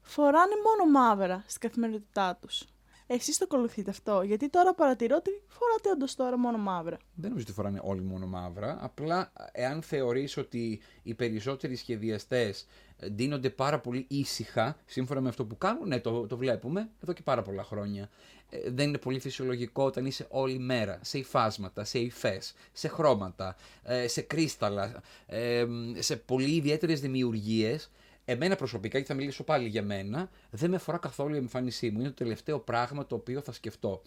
φοράνε 0.01 0.53
μόνο 0.63 0.99
μαύρα 0.99 1.43
στην 1.47 1.61
καθημερινότητά 1.61 2.37
τους. 2.41 2.63
Εσείς 3.07 3.37
το 3.37 3.45
ακολουθείτε 3.51 3.89
αυτό. 3.89 4.21
Γιατί 4.21 4.49
τώρα 4.49 4.73
παρατηρώ 4.73 5.15
ότι 5.15 5.29
φοράτε 5.47 5.89
όντως 5.89 6.15
τώρα 6.15 6.37
μόνο 6.37 6.57
μαύρα. 6.57 6.97
Δεν 7.13 7.29
νομίζω 7.29 7.45
ότι 7.47 7.55
φοράνε 7.55 7.79
όλοι 7.83 8.01
μόνο 8.01 8.25
μαύρα. 8.27 8.77
Απλά, 8.81 9.31
εάν 9.51 9.81
θεωρείς 9.81 10.37
ότι 10.37 10.79
οι 11.03 11.13
περισσότεροι 11.13 11.75
σχεδιαστές 11.75 12.65
ντύνονται 13.11 13.49
πάρα 13.49 13.79
πολύ 13.79 14.05
ήσυχα, 14.07 14.77
σύμφωνα 14.85 15.21
με 15.21 15.29
αυτό 15.29 15.45
που 15.45 15.57
κάνουν, 15.57 15.87
ναι, 15.87 15.99
το, 15.99 16.27
το 16.27 16.37
βλέπουμε 16.37 16.89
εδώ 17.03 17.13
και 17.13 17.21
πάρα 17.21 17.41
πολλά 17.41 17.63
χρόνια. 17.63 18.09
Ε, 18.49 18.69
δεν 18.69 18.87
είναι 18.87 18.97
πολύ 18.97 19.19
φυσιολογικό 19.19 19.83
όταν 19.83 20.05
είσαι 20.05 20.27
όλη 20.29 20.59
μέρα 20.59 20.99
σε 21.01 21.17
υφάσματα, 21.17 21.83
σε 21.83 21.99
υφές, 21.99 22.53
σε 22.71 22.87
χρώματα, 22.87 23.55
ε, 23.83 24.07
σε 24.07 24.21
κρίσταλα, 24.21 25.01
ε, 25.25 25.65
σε 25.97 26.15
πολύ 26.15 26.55
ιδιαίτερες 26.55 27.01
δημιουργίες. 27.01 27.91
Εμένα 28.29 28.55
προσωπικά, 28.55 28.99
και 28.99 29.05
θα 29.05 29.13
μιλήσω 29.13 29.43
πάλι 29.43 29.67
για 29.67 29.83
μένα, 29.83 30.29
δεν 30.49 30.69
με 30.69 30.75
αφορά 30.75 30.97
καθόλου 30.97 31.35
η 31.35 31.37
εμφάνισή 31.37 31.89
μου. 31.89 31.99
Είναι 31.99 32.07
το 32.07 32.13
τελευταίο 32.13 32.59
πράγμα 32.59 33.05
το 33.05 33.15
οποίο 33.15 33.41
θα 33.41 33.51
σκεφτώ. 33.51 34.01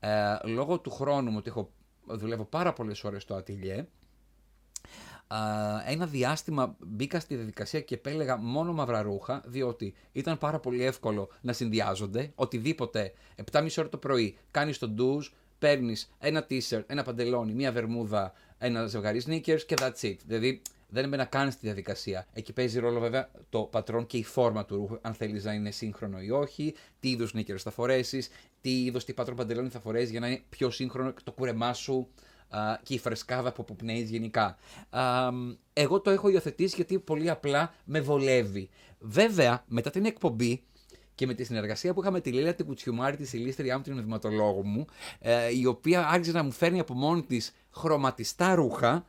Ε, 0.00 0.36
λόγω 0.44 0.78
του 0.78 0.90
χρόνου 0.90 1.30
μου, 1.30 1.36
ότι 1.38 1.50
έχω, 1.50 1.70
δουλεύω 2.06 2.44
πάρα 2.44 2.72
πολλές 2.72 3.04
ώρες 3.04 3.22
στο 3.22 3.34
ατυλιέ, 3.34 3.86
ένα 5.86 6.06
διάστημα 6.06 6.76
μπήκα 6.78 7.20
στη 7.20 7.34
διαδικασία 7.34 7.80
και 7.80 7.94
επέλεγα 7.94 8.36
μόνο 8.36 8.72
μαύρα 8.72 9.02
ρούχα, 9.02 9.42
διότι 9.46 9.94
ήταν 10.12 10.38
πάρα 10.38 10.60
πολύ 10.60 10.84
εύκολο 10.84 11.28
να 11.40 11.52
συνδυάζονται. 11.52 12.32
Οτιδήποτε 12.34 13.12
7,5 13.52 13.68
ώρα 13.78 13.88
το 13.88 13.98
πρωί 13.98 14.36
κάνεις 14.50 14.78
το 14.78 14.88
ντουζ, 14.88 15.28
παίρνεις 15.58 16.14
ένα 16.18 16.46
t-shirt, 16.50 16.84
ένα 16.86 17.02
παντελόνι, 17.02 17.52
μία 17.52 17.72
βερμούδα, 17.72 18.32
ένα 18.58 18.86
ζευγάρι 18.86 19.22
sneakers 19.26 19.62
και 19.66 19.76
that's 19.78 20.00
it. 20.00 20.16
Δηλαδή 20.26 20.62
δεν 20.88 21.08
να 21.08 21.24
καν 21.24 21.50
στη 21.50 21.60
διαδικασία. 21.62 22.26
Εκεί 22.32 22.52
παίζει 22.52 22.78
ρόλο 22.78 23.00
βέβαια 23.00 23.30
το 23.48 23.60
πατρόν 23.60 24.06
και 24.06 24.16
η 24.16 24.24
φόρμα 24.24 24.64
του 24.64 24.76
ρούχου, 24.76 24.98
αν 25.02 25.14
θέλεις 25.14 25.44
να 25.44 25.52
είναι 25.52 25.70
σύγχρονο 25.70 26.20
ή 26.20 26.30
όχι, 26.30 26.74
τι 27.00 27.10
είδους 27.10 27.32
sneakers 27.36 27.58
θα 27.58 27.70
φορέσεις, 27.70 28.28
τι 28.60 28.84
είδο 28.84 28.98
τι 28.98 29.12
πατρόν 29.12 29.36
παντελόνι 29.36 29.68
θα 29.68 29.80
φορέσεις 29.80 30.10
για 30.10 30.20
να 30.20 30.26
είναι 30.26 30.42
πιο 30.48 30.70
σύγχρονο 30.70 31.14
το 31.24 31.32
κούρεμά 31.32 31.72
σου 31.72 32.08
και 32.82 32.94
η 32.94 32.98
φρεσκάδα 32.98 33.52
που 33.52 33.62
αποπνέεις 33.62 34.10
γενικά. 34.10 34.56
εγώ 35.72 36.00
το 36.00 36.10
έχω 36.10 36.28
υιοθετήσει 36.28 36.74
γιατί 36.76 36.98
πολύ 36.98 37.30
απλά 37.30 37.74
με 37.84 38.00
βολεύει. 38.00 38.70
Βέβαια, 38.98 39.64
μετά 39.66 39.90
την 39.90 40.04
εκπομπή 40.04 40.62
και 41.14 41.26
με 41.26 41.34
τη 41.34 41.44
συνεργασία 41.44 41.94
που 41.94 42.00
είχαμε 42.00 42.20
τη 42.20 42.32
Λίλα 42.32 42.54
την 42.54 42.66
Κουτσιουμάρη, 42.66 43.16
τη 43.16 43.38
Ηλίστρια 43.38 43.76
μου, 43.76 43.82
την 43.82 43.98
οδηματολόγο 43.98 44.62
μου, 44.62 44.86
ε, 45.18 45.58
η 45.58 45.66
οποία 45.66 46.08
άρχισε 46.08 46.32
να 46.32 46.42
μου 46.42 46.50
φέρνει 46.50 46.80
από 46.80 46.94
μόνη 46.94 47.22
της 47.22 47.54
χρωματιστά 47.70 48.54
ρούχα, 48.54 49.06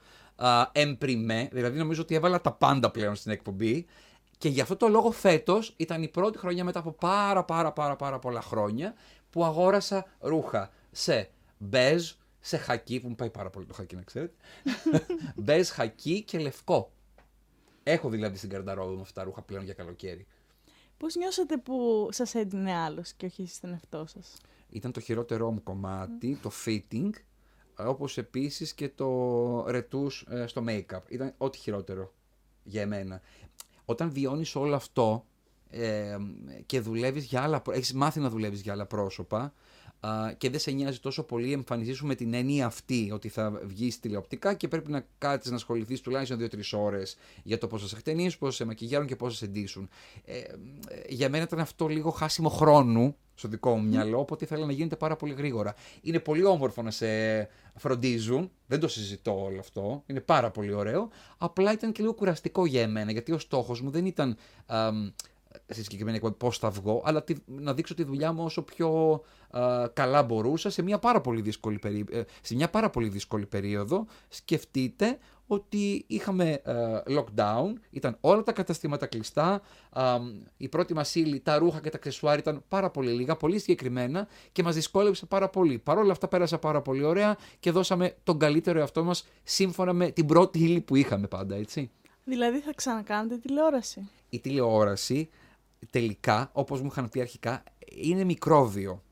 εμπριμέ, 0.72 1.50
δηλαδή 1.52 1.78
νομίζω 1.78 2.02
ότι 2.02 2.16
έβαλα 2.16 2.42
τα 2.42 2.52
πάντα 2.52 2.92
πλέον 2.92 3.16
στην 3.16 3.32
εκπομπή. 3.32 3.86
Και 4.38 4.50
γι' 4.50 4.62
αυτό 4.62 4.76
το 4.76 4.88
λόγο 4.88 5.12
φέτος 5.12 5.74
ήταν 5.78 6.04
η 6.04 6.08
πρώτη 6.08 6.38
χρονιά 6.38 6.64
μετά 6.64 6.80
από 6.80 6.92
πάρα 6.92 7.44
πάρα 7.44 7.72
πάρα 7.74 7.96
πάρα 7.96 8.20
πολλά 8.20 8.42
χρόνια 8.42 8.94
που 9.30 9.46
αγόρασα 9.46 10.06
ρούχα 10.20 10.70
σε 10.92 11.30
μπέζ, 11.58 12.12
σε 12.40 12.58
χακί, 12.58 13.00
που 13.00 13.08
μου 13.08 13.16
πάει 13.16 13.30
πάρα 13.30 13.50
πολύ 13.50 13.66
το 13.66 13.74
χακί 13.74 13.96
να 13.96 14.02
ξέρετε. 14.02 14.34
Μπέζ, 15.44 15.70
χακί 15.70 16.24
και 16.24 16.40
λευκό. 16.40 16.92
Έχω 17.84 18.10
δηλαδή 18.10 18.38
στην 18.38 18.50
καρνταρόβα 18.50 18.92
μου 18.92 19.02
αυτά 19.02 19.20
τα 19.20 19.24
ρούχα 19.24 19.42
πλέον 19.42 19.64
για 19.64 19.74
καλοκαίρι. 19.74 20.28
Πώς 20.98 21.16
νιώσατε 21.16 21.58
που 21.58 22.08
σας 22.12 22.36
έδινε 22.36 22.76
άλλος 22.76 23.14
και 23.14 23.26
όχι 23.26 23.42
εσεί 23.42 23.62
τον 23.62 23.72
εαυτό 23.72 24.06
σας, 24.06 24.38
Ήταν 24.70 24.92
το 24.92 25.00
χειρότερό 25.00 25.52
μου 25.52 25.64
κομμάτι, 25.64 26.40
το 26.42 26.52
fitting, 26.66 27.10
όπως 27.78 28.18
επίσης 28.18 28.74
και 28.74 28.90
το 28.90 29.66
ρετούς 29.68 30.26
ε, 30.30 30.48
στο 30.48 30.64
make-up. 30.68 31.02
Ήταν 31.10 31.34
ό,τι 31.38 31.58
χειρότερο 31.58 32.14
για 32.64 32.82
εμένα. 32.82 33.22
Όταν 33.86 34.12
βιώνεις 34.12 34.56
όλο 34.56 34.76
αυτό 34.76 35.26
ε, 35.70 36.18
και 36.66 36.80
δουλεύεις 36.80 37.26
για 37.26 37.42
άλλα, 37.42 37.62
έχεις 37.72 37.94
μάθει 37.94 38.20
να 38.20 38.30
δουλεύεις 38.30 38.62
για 38.62 38.74
άλλα 38.74 38.86
πρόσωπα, 38.86 39.54
και 40.38 40.50
δεν 40.50 40.60
σε 40.60 40.72
νοιάζει 40.72 41.00
τόσο 41.00 41.24
πολύ 41.24 41.48
η 41.48 41.52
εμφανισή 41.52 41.94
σου 41.94 42.06
με 42.06 42.16
την 42.16 42.34
έννοια 42.34 42.66
αυτή 42.66 43.10
ότι 43.14 43.30
θα 43.30 43.62
βγεις 43.64 44.00
τηλεοπτικά 44.00 44.54
και 44.54 44.68
πρέπει 44.68 44.92
να 44.92 45.06
κάτσεις 45.18 45.50
να 45.50 45.56
ασχοληθείς 45.56 46.02
τουλάχιστον 46.02 46.40
2-3 46.40 46.60
ώρες 46.74 47.18
για 47.44 47.58
το 47.58 47.68
πώς 47.68 47.82
θα 47.82 47.88
σε 47.88 47.96
χτενίσουν, 47.96 48.40
πώς 48.40 48.50
θα 48.50 48.56
σε 48.56 48.66
μακιγιάρουν 48.66 49.08
και 49.08 49.16
πώς 49.16 49.32
θα 49.32 49.46
σε 49.46 49.52
ντύσουν. 49.52 49.90
Ε, 50.26 50.42
για 51.10 51.30
μένα 51.30 51.44
ήταν 51.44 51.60
αυτό 51.60 51.88
λίγο 51.88 52.10
χάσιμο 52.10 52.50
χρόνου 52.50 53.16
στο 53.36 53.48
δικό 53.48 53.76
μου 53.76 53.88
μυαλό, 53.88 54.20
οπότε 54.20 54.46
ήθελα 54.46 54.66
να 54.66 54.72
γίνεται 54.72 54.96
πάρα 54.96 55.16
πολύ 55.16 55.34
γρήγορα. 55.34 55.76
Είναι 56.02 56.20
πολύ 56.20 56.46
όμορφο 56.46 56.82
να 56.82 56.92
σε 56.92 57.08
φροντίζουν, 57.76 58.52
δεν 58.68 58.80
το 58.80 58.88
συζητώ 58.88 59.44
όλο 59.44 59.60
αυτό, 59.60 60.04
είναι 60.06 60.20
πάρα 60.20 60.52
πολύ 60.52 60.74
ωραίο. 60.74 61.10
Απλά 61.38 61.72
ήταν 61.72 61.92
και 61.92 62.02
λίγο 62.02 62.14
κουραστικό 62.14 62.66
για 62.66 62.82
εμένα, 62.82 63.12
γιατί 63.12 63.32
ο 63.32 63.40
στόχος 63.40 63.82
μου 63.82 63.90
δεν 63.90 64.06
ήταν 64.06 64.38
στη 65.70 65.84
συγκεκριμένη 65.84 66.18
εκπομπή 66.18 66.36
πώς 66.36 66.58
θα 66.58 66.70
βγω, 66.70 67.02
αλλά 67.06 67.24
να 67.46 67.74
δείξω 67.74 67.94
τη 67.94 68.04
δουλειά 68.04 68.32
μου 68.32 68.44
όσο 68.44 68.62
πιο 68.62 69.22
καλά 69.94 70.24
μπορούσα 70.24 70.70
σε 70.70 70.82
μια, 70.82 71.00
πάρα 71.00 71.22
πολύ 71.22 71.42
δύσκολη 71.42 71.80
ε, 72.12 72.22
σε 72.42 72.56
μια 72.56 72.70
πάρα 72.70 72.90
πολύ 72.90 73.10
δύσκολη 73.10 73.46
περίοδο. 73.46 74.06
Σκεφτείτε 74.30 75.18
ότι 75.48 76.04
είχαμε 76.08 76.62
lockdown, 77.08 77.74
ήταν 77.90 78.18
όλα 78.22 78.44
τα 78.44 78.52
καταστήματα 78.52 79.06
κλειστά, 79.06 79.62
η 80.58 80.70
πρώτη 80.70 80.94
μας 80.94 81.16
ύλη, 81.16 81.40
τα 81.40 81.58
ρούχα 81.58 81.82
και 81.82 81.90
τα 81.90 81.98
ξεσουάρι 81.98 82.40
ήταν 82.40 82.64
πάρα 82.68 82.90
πολύ 82.90 83.12
λίγα, 83.12 83.36
πολύ 83.36 83.60
συγκεκριμένα 83.60 84.28
και 84.52 84.64
μας 84.64 84.76
δυσκόλεψε 84.76 85.26
πάρα 85.26 85.50
πολύ. 85.50 85.78
Παρ' 85.78 85.98
όλα 85.98 86.12
αυτά 86.12 86.28
πέρασα 86.28 86.58
πάρα 86.58 86.82
πολύ 86.82 87.04
ωραία 87.04 87.38
και 87.60 87.72
δώσαμε 87.72 88.16
τον 88.24 88.40
καλύτερο 88.40 88.80
εαυτό 88.80 89.04
μας 89.04 89.28
σύμφωνα 89.44 89.94
με 89.94 90.12
την 90.12 90.26
πρώτη 90.26 90.60
ύλη 90.60 90.82
που 90.82 90.96
είχαμε 90.96 91.28
πάντα, 91.28 91.56
έτσι. 91.56 91.92
Δηλαδή 92.24 92.60
θα 92.60 92.74
ξανακάνετε 92.76 93.38
τηλεόραση. 93.38 94.10
Η 94.30 94.40
τηλεόραση 94.40 95.30
τελικά, 95.90 96.50
όπως 96.54 96.82
μου 96.82 96.88
είχαν 96.92 97.10
πει 97.10 97.22
αρχικά, 97.22 97.64
είναι 97.86 98.24
μικρόβιο. 98.24 99.04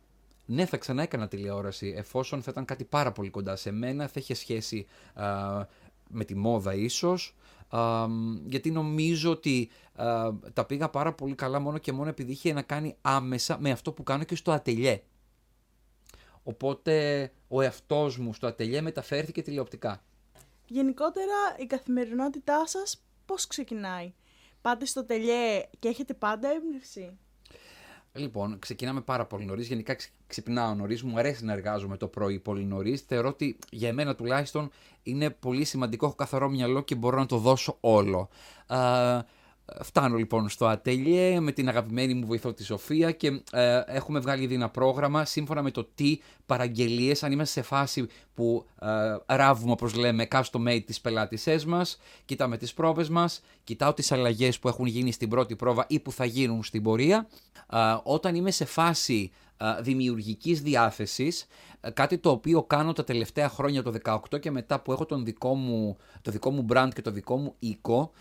Ναι, 0.46 0.66
θα 0.66 0.78
ξανά 0.78 1.02
έκανα 1.02 1.28
τηλεόραση, 1.28 1.94
εφόσον 1.98 2.42
θα 2.42 2.52
ήταν 2.52 2.66
κάτι 2.66 2.84
πάρα 2.84 3.12
πολύ 3.12 3.30
κοντά 3.30 3.56
σε 3.56 3.72
μένα, 3.72 4.08
θα 4.08 4.20
είχε 4.20 4.34
σχέση 4.34 4.86
με 6.14 6.26
τη 6.26 6.36
μόδα 6.36 6.74
ίσως, 6.74 7.36
γιατί 8.46 8.72
νομίζω 8.72 9.32
ότι 9.32 9.70
τα 10.54 10.66
πήγα 10.66 10.90
πάρα 10.90 11.14
πολύ 11.14 11.36
καλά 11.36 11.60
μόνο 11.60 11.78
και 11.78 11.92
μόνο 11.92 12.10
επειδή 12.10 12.32
είχε 12.32 12.54
να 12.54 12.62
κάνει 12.62 12.96
άμεσα 13.02 13.58
με 13.60 13.72
αυτό 13.72 13.92
που 13.92 14.04
κάνω 14.04 14.24
και 14.24 14.36
στο 14.36 14.52
ατελιέ. 14.52 15.04
Οπότε 16.44 17.32
ο 17.48 17.62
εαυτός 17.62 18.18
μου 18.18 18.34
στο 18.34 18.48
ατελιέ 18.48 18.82
μεταφέρθηκε 18.82 19.42
τηλεοπτικά. 19.42 20.04
Γενικότερα 20.68 21.56
η 21.58 21.66
καθημερινότητά 21.66 22.68
σας 22.68 23.04
πώς 23.26 23.48
ξεκινάει; 23.48 24.14
Πάτε 24.62 24.86
στο 24.86 25.06
τελιέ 25.06 25.70
και 25.80 25.88
έχετε 25.88 26.14
πάντα 26.14 26.50
έμπνευση; 26.52 27.18
Λοιπόν, 28.16 28.60
ξεκινάμε 28.60 29.02
πάρα 29.02 29.26
πολύ 29.26 29.46
νωρίς. 29.46 29.68
Γενικά 29.68 29.96
ξυπνάω 30.28 30.74
νωρίς. 30.74 31.04
Μου 31.04 31.20
αρέσει 31.20 31.46
να 31.46 31.54
εργάζομαι 31.54 31.98
το 31.98 32.08
πρωί 32.08 32.40
πολύ 32.40 32.66
νωρίς. 32.66 33.02
Θεωρώ 33.02 33.28
ότι 33.28 33.58
για 33.70 33.94
μένα 33.94 34.16
τουλάχιστον 34.16 34.70
είναι 35.04 35.30
πολύ 35.30 35.64
σημαντικό. 35.64 36.06
Έχω 36.06 36.16
καθαρό 36.16 36.50
μυαλό 36.50 36.82
και 36.82 36.96
μπορώ 36.96 37.18
να 37.18 37.26
το 37.26 37.38
δώσω 37.38 37.78
όλο. 37.80 38.30
Φτάνω 39.82 40.16
λοιπόν 40.16 40.50
στο 40.50 40.66
ατέλειε 40.66 41.40
με 41.40 41.52
την 41.52 41.68
αγαπημένη 41.68 42.14
μου 42.14 42.26
βοηθό 42.26 42.54
τη 42.54 42.64
Σοφία 42.64 43.12
και 43.12 43.42
ε, 43.52 43.82
έχουμε 43.86 44.20
βγάλει 44.20 44.44
ήδη 44.44 44.54
ένα 44.54 44.70
πρόγραμμα 44.70 45.26
σύμφωνα 45.26 45.62
με 45.62 45.72
το 45.72 45.88
τι 45.96 46.20
παραγγελίες, 46.46 47.24
αν 47.24 47.32
είμαστε 47.32 47.62
σε 47.62 47.68
φάση 47.68 48.08
που 48.34 48.66
ε, 48.82 49.36
ράβουμε 49.36 49.72
όπως 49.72 49.94
λέμε 49.94 50.28
custom 50.32 50.68
made 50.68 50.84
τις 50.86 51.02
πελάτησές 51.02 51.66
μας, 51.66 52.00
κοιτάμε 52.26 52.58
τις 52.58 52.74
πρόβες 52.74 53.10
μας, 53.10 53.42
κοιτάω 53.64 53.94
τις 53.94 54.12
αλλαγές 54.12 54.60
που 54.60 54.68
έχουν 54.68 54.86
γίνει 54.86 55.12
στην 55.12 55.30
πρώτη 55.30 55.56
πρόβα 55.56 55.86
ή 55.88 56.00
που 56.00 56.12
θα 56.12 56.26
γίνουν 56.26 56.64
στην 56.64 56.84
πορεία. 56.84 57.28
Ε, 57.74 57.78
όταν 58.04 58.36
είμαι 58.36 58.52
σε 58.52 58.66
φάση 58.66 59.32
δημιουργικής 59.82 60.62
διάθεσης, 60.62 61.46
κάτι 61.94 62.18
το 62.18 62.30
οποίο 62.30 62.64
κάνω 62.64 62.94
τα 62.94 63.04
τελευταία 63.04 63.50
χρόνια, 63.50 63.84
το 63.84 63.94
18 64.04 64.40
και 64.40 64.52
μετά 64.52 64.82
που 64.82 64.92
έχω 64.92 65.06
τον 65.06 65.26
δικό 65.26 65.56
μου, 65.56 65.98
το 66.22 66.32
δικό 66.32 66.52
μου 66.52 66.66
brand 66.70 66.90
και 66.94 67.02
το 67.02 67.12
δικό 67.12 67.38
μου 67.38 67.56
οίκο, 67.60 68.12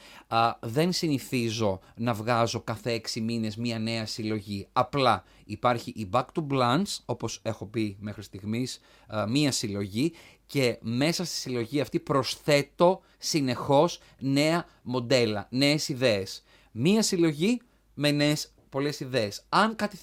δεν 0.60 0.92
συνηθίζω 0.92 1.80
να 1.96 2.12
βγάζω 2.12 2.60
κάθε 2.60 2.92
έξι 2.92 3.20
μήνες 3.20 3.56
μία 3.56 3.78
νέα 3.78 4.06
συλλογή. 4.06 4.68
Απλά 4.72 5.24
υπάρχει 5.44 5.92
η 5.96 6.08
Back 6.12 6.24
to 6.34 6.46
Blunts, 6.50 6.96
όπως 7.04 7.40
έχω 7.42 7.66
πει 7.66 7.96
μέχρι 8.00 8.22
στιγμής, 8.22 8.80
μία 9.28 9.52
συλλογή 9.52 10.12
και 10.46 10.78
μέσα 10.80 11.24
στη 11.24 11.34
συλλογή 11.34 11.80
αυτή 11.80 12.00
προσθέτω 12.00 13.00
συνεχώς 13.18 14.00
νέα 14.18 14.66
μοντέλα, 14.82 15.46
νέες 15.50 15.88
ιδέες. 15.88 16.42
Μία 16.72 17.02
συλλογή 17.02 17.60
με 17.94 18.10
νέες 18.10 18.52
πολλές 18.68 19.00
ιδέες. 19.00 19.44
Αν, 19.48 19.76
κάτι, 19.76 19.98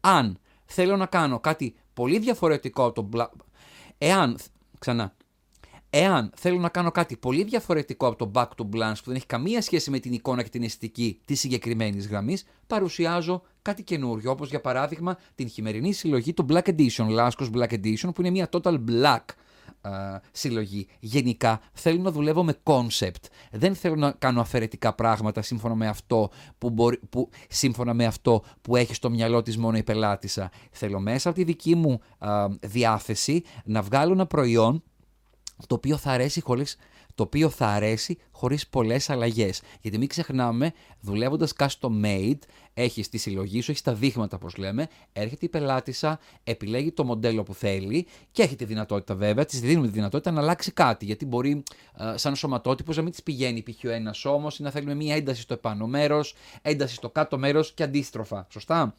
αν 0.00 0.38
θέλω 0.66 0.96
να 0.96 1.06
κάνω 1.06 1.40
κάτι 1.40 1.74
πολύ 1.94 2.18
διαφορετικό 2.18 2.84
από 2.84 3.02
το 3.02 3.08
Black... 3.12 3.28
Εάν, 3.98 4.38
ξανά, 4.78 5.14
εάν 5.90 6.32
θέλω 6.36 6.58
να 6.58 6.68
κάνω 6.68 6.90
κάτι 6.90 7.16
πολύ 7.16 7.44
διαφορετικό 7.44 8.06
από 8.06 8.16
το 8.16 8.30
Back 8.34 8.48
to 8.56 8.64
Blanche 8.76 8.96
που 8.96 9.04
δεν 9.04 9.14
έχει 9.14 9.26
καμία 9.26 9.62
σχέση 9.62 9.90
με 9.90 9.98
την 9.98 10.12
εικόνα 10.12 10.42
και 10.42 10.48
την 10.48 10.62
αισθητική 10.62 11.20
της 11.24 11.40
συγκεκριμένης 11.40 12.06
γραμμής, 12.06 12.44
παρουσιάζω 12.66 13.42
κάτι 13.62 13.82
καινούριο. 13.82 14.30
Όπως 14.30 14.48
για 14.48 14.60
παράδειγμα 14.60 15.18
την 15.34 15.48
χειμερινή 15.48 15.92
συλλογή 15.92 16.32
του 16.32 16.46
Black 16.48 16.62
Edition, 16.62 17.06
Lascos 17.18 17.50
Black 17.54 17.70
Edition, 17.70 18.14
που 18.14 18.20
είναι 18.20 18.30
μια 18.30 18.48
total 18.52 18.78
black 18.88 19.24
συλλογή. 20.32 20.86
Γενικά 21.00 21.60
θέλω 21.72 22.02
να 22.02 22.10
δουλεύω 22.10 22.44
με 22.44 22.54
concept. 22.62 23.24
Δεν 23.50 23.74
θέλω 23.74 23.96
να 23.96 24.10
κάνω 24.10 24.40
αφαιρετικά 24.40 24.94
πράγματα 24.94 25.42
σύμφωνα 25.42 25.74
με 25.74 25.88
αυτό 25.88 26.30
που, 26.58 26.70
μπορεί, 26.70 26.98
που, 27.10 27.28
σύμφωνα 27.48 27.94
με 27.94 28.04
αυτό 28.04 28.42
που 28.62 28.76
έχει 28.76 28.94
στο 28.94 29.10
μυαλό 29.10 29.42
της 29.42 29.56
μόνο 29.56 29.76
η 29.76 29.82
πελάτησα. 29.82 30.50
Θέλω 30.70 31.00
μέσα 31.00 31.28
από 31.28 31.38
τη 31.38 31.44
δική 31.44 31.74
μου 31.74 32.00
διάθεση 32.60 33.42
να 33.64 33.82
βγάλω 33.82 34.12
ένα 34.12 34.26
προϊόν 34.26 34.82
το 35.66 35.74
οποίο 35.74 35.96
θα 35.96 36.10
αρέσει 36.10 36.40
χωρίς 36.40 36.76
το 37.16 37.22
οποίο 37.22 37.48
θα 37.48 37.66
αρέσει 37.66 38.18
χωρίς 38.30 38.68
πολλές 38.68 39.10
αλλαγές. 39.10 39.62
Γιατί 39.80 39.98
μην 39.98 40.08
ξεχνάμε, 40.08 40.72
δουλεύοντας 41.00 41.52
custom 41.58 42.04
made, 42.04 42.38
έχεις 42.78 43.08
τη 43.08 43.18
συλλογή 43.18 43.60
σου, 43.60 43.70
έχεις 43.70 43.82
τα 43.82 43.94
δείγματα 43.94 44.36
όπως 44.36 44.56
λέμε, 44.56 44.88
έρχεται 45.12 45.46
η 45.46 45.48
πελάτησα, 45.48 46.18
επιλέγει 46.44 46.92
το 46.92 47.04
μοντέλο 47.04 47.42
που 47.42 47.54
θέλει 47.54 48.06
και 48.32 48.42
έχει 48.42 48.56
τη 48.56 48.64
δυνατότητα 48.64 49.14
βέβαια, 49.14 49.44
της 49.44 49.60
δίνουμε 49.60 49.86
τη 49.86 49.92
δυνατότητα 49.92 50.30
να 50.30 50.40
αλλάξει 50.40 50.72
κάτι. 50.72 51.04
Γιατί 51.04 51.26
μπορεί, 51.26 51.62
ε, 51.98 52.16
σαν 52.16 52.36
σωματότυπος, 52.36 52.96
να 52.96 53.02
μην 53.02 53.10
της 53.10 53.22
πηγαίνει 53.22 53.62
π.χ. 53.62 53.84
ο 53.84 53.90
ένας 53.90 54.24
ώμος 54.24 54.58
ή 54.58 54.62
να 54.62 54.70
θέλουμε 54.70 54.94
μία 54.94 55.14
ένταση 55.14 55.40
στο 55.40 55.54
επάνω 55.54 55.86
μέρος, 55.86 56.34
ένταση 56.62 56.94
στο 56.94 57.10
κάτω 57.10 57.38
μέρος 57.38 57.72
και 57.72 57.82
αντίστροφα. 57.82 58.46
Σωστά; 58.50 58.94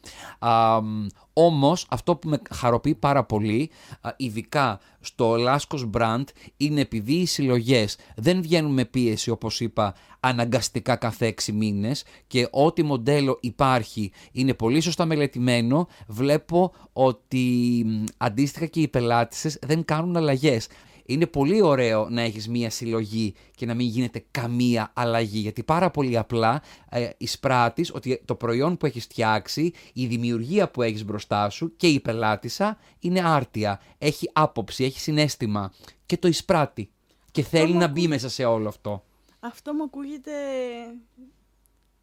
Όμως, 1.32 1.86
αυτό 1.88 2.16
που 2.16 2.28
με 2.28 2.40
χαροποιεί 2.50 2.94
πάρα 2.94 3.24
πολύ, 3.24 3.70
ειδικά 4.16 4.80
στο 5.00 5.36
Λάσκος 5.36 5.90
Brand, 5.92 6.24
είναι 6.56 6.80
επειδή 6.80 7.14
οι 7.14 7.26
συλλογές 7.26 7.96
δεν 8.16 8.42
βγαίνουν 8.42 8.72
με 8.72 8.84
πίεση, 8.84 9.30
όπως 9.30 9.60
είπα, 9.60 9.94
αναγκαστικά 10.20 10.96
κάθε 10.96 11.26
έξι 11.26 11.52
μήνες 11.52 12.04
και 12.26 12.48
ό,τι 12.50 12.82
μοντέλο 12.82 13.38
υπάρχει 13.40 14.12
είναι 14.32 14.54
πολύ 14.54 14.80
σωστά 14.80 15.04
μελετημένο, 15.04 15.88
βλέπω 16.06 16.72
ότι 16.92 17.84
αντίστοιχα 18.16 18.66
και 18.66 18.80
οι 18.80 18.88
πελάτησες 18.88 19.58
δεν 19.62 19.84
κάνουν 19.84 20.16
αλλαγές. 20.16 20.66
Είναι 21.10 21.26
πολύ 21.26 21.62
ωραίο 21.62 22.08
να 22.08 22.22
έχεις 22.22 22.48
μία 22.48 22.70
συλλογή 22.70 23.34
και 23.54 23.66
να 23.66 23.74
μην 23.74 23.86
γίνεται 23.86 24.24
καμία 24.30 24.90
αλλαγή, 24.94 25.38
γιατί 25.38 25.62
πάρα 25.62 25.90
πολύ 25.90 26.18
απλά 26.18 26.62
ε, 26.90 27.08
εισπράττεις 27.16 27.94
ότι 27.94 28.22
το 28.24 28.34
προϊόν 28.34 28.76
που 28.76 28.86
έχεις 28.86 29.04
φτιάξει, 29.04 29.72
η 29.92 30.06
δημιουργία 30.06 30.70
που 30.70 30.82
έχεις 30.82 31.04
μπροστά 31.04 31.50
σου 31.50 31.76
και 31.76 31.86
η 31.86 32.00
πελάτησα 32.00 32.78
είναι 32.98 33.20
άρτια, 33.24 33.80
έχει 33.98 34.30
άποψη, 34.32 34.84
έχει 34.84 35.00
συνέστημα 35.00 35.72
και 36.06 36.16
το 36.16 36.28
εισπράττει 36.28 36.90
και 37.30 37.42
θέλει 37.42 37.74
να 37.74 37.88
μπει 37.88 38.08
μέσα 38.08 38.28
σε 38.28 38.44
όλο 38.44 38.68
αυτό. 38.68 39.02
Αυτό 39.40 39.74
μου 39.74 39.82
ακούγεται 39.82 40.32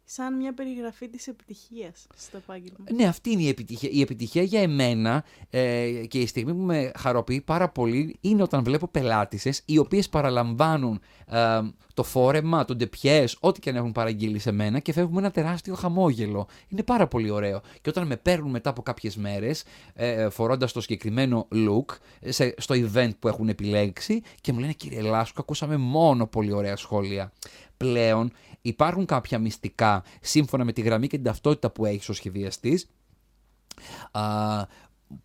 σαν 0.08 0.36
μια 0.36 0.54
περιγραφή 0.54 1.08
της 1.08 1.26
επιτυχίας 1.26 2.06
στο 2.16 2.36
επάγγελμα. 2.36 2.84
Ναι, 2.94 3.06
αυτή 3.06 3.30
είναι 3.30 3.42
η 3.42 3.48
επιτυχία. 3.48 3.88
Η 3.92 4.00
επιτυχία 4.00 4.42
για 4.42 4.60
εμένα 4.60 5.24
ε, 5.50 5.90
και 6.08 6.18
η 6.18 6.26
στιγμή 6.26 6.54
που 6.54 6.62
με 6.62 6.92
χαροποιεί 6.98 7.40
πάρα 7.40 7.68
πολύ 7.68 8.16
είναι 8.20 8.42
όταν 8.42 8.64
βλέπω 8.64 8.88
πελάτησες 8.88 9.62
οι 9.64 9.78
οποίες 9.78 10.08
παραλαμβάνουν 10.08 11.00
ε, 11.26 11.60
το 11.94 12.02
φόρεμα, 12.02 12.64
τον 12.64 12.78
τεπιές, 12.78 13.36
ό,τι 13.40 13.60
και 13.60 13.70
αν 13.70 13.76
έχουν 13.76 13.92
παραγγείλει 13.92 14.38
σε 14.38 14.52
μένα 14.52 14.78
και 14.78 14.92
φεύγουμε 14.92 15.20
ένα 15.20 15.30
τεράστιο 15.30 15.74
χαμόγελο. 15.74 16.46
Είναι 16.68 16.82
πάρα 16.82 17.06
πολύ 17.06 17.30
ωραίο. 17.30 17.60
Και 17.80 17.88
όταν 17.88 18.06
με 18.06 18.16
παίρνουν 18.16 18.50
μετά 18.50 18.70
από 18.70 18.82
κάποιες 18.82 19.16
μέρες 19.16 19.64
ε, 19.94 20.28
φορώντας 20.28 20.72
το 20.72 20.80
συγκεκριμένο 20.80 21.48
look 21.52 21.96
σε, 22.24 22.54
στο 22.58 22.74
event 22.74 23.10
που 23.18 23.28
έχουν 23.28 23.48
επιλέξει 23.48 24.22
και 24.40 24.52
μου 24.52 24.58
λένε 24.58 24.72
κύριε 24.72 25.00
Λάσκο 25.00 25.40
ακούσαμε 25.40 25.76
μόνο 25.76 26.26
πολύ 26.26 26.52
ωραία 26.52 26.76
σχόλια. 26.76 27.32
Πλέον 27.76 28.32
υπάρχουν 28.66 29.06
κάποια 29.06 29.38
μυστικά 29.38 30.04
σύμφωνα 30.20 30.64
με 30.64 30.72
τη 30.72 30.80
γραμμή 30.80 31.06
και 31.06 31.16
την 31.16 31.24
ταυτότητα 31.24 31.70
που 31.70 31.84
έχεις 31.84 32.08
ως 32.08 32.16
σχεδιαστής 32.16 32.90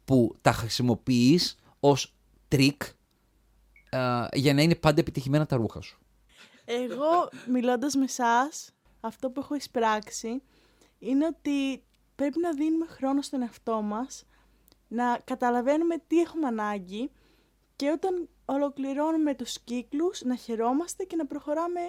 που 0.06 0.36
τα 0.42 0.52
χρησιμοποιείς 0.52 1.56
ως 1.80 2.14
τρικ 2.48 2.82
για 4.34 4.54
να 4.54 4.62
είναι 4.62 4.76
πάντα 4.76 5.00
επιτυχημένα 5.00 5.46
τα 5.46 5.56
ρούχα 5.56 5.82
σου. 5.82 6.00
Εγώ 6.66 7.30
μιλώντας 7.48 7.96
με 7.96 8.04
εσάς, 8.04 8.72
αυτό 9.00 9.30
που 9.30 9.40
έχω 9.40 9.56
εισπράξει 9.56 10.42
είναι 11.00 11.26
ότι 11.26 11.84
πρέπει 12.16 12.40
να 12.40 12.54
δίνουμε 12.54 12.86
χρόνο 12.86 13.22
στον 13.22 13.42
εαυτό 13.42 13.82
μας, 13.82 14.26
να 14.88 15.20
καταλαβαίνουμε 15.24 15.96
τι 16.08 16.20
έχουμε 16.20 16.48
ανάγκη 16.48 17.12
και 17.76 17.90
όταν 17.90 18.30
ολοκληρώνουμε 18.46 19.36
τους 19.36 19.60
κύκλους 19.60 20.22
να 20.22 20.36
χαιρόμαστε 20.36 21.04
και 21.04 21.16
να 21.16 21.26
προχωράμε 21.26 21.80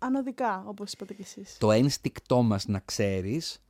ανωδικά, 0.00 0.64
όπως 0.66 0.92
είπατε 0.92 1.14
κι 1.14 1.22
εσείς. 1.22 1.56
Το 1.58 1.70
ένστικτό 1.70 2.42
μας 2.42 2.66
να 2.66 2.78
ξέρεις 2.78 3.62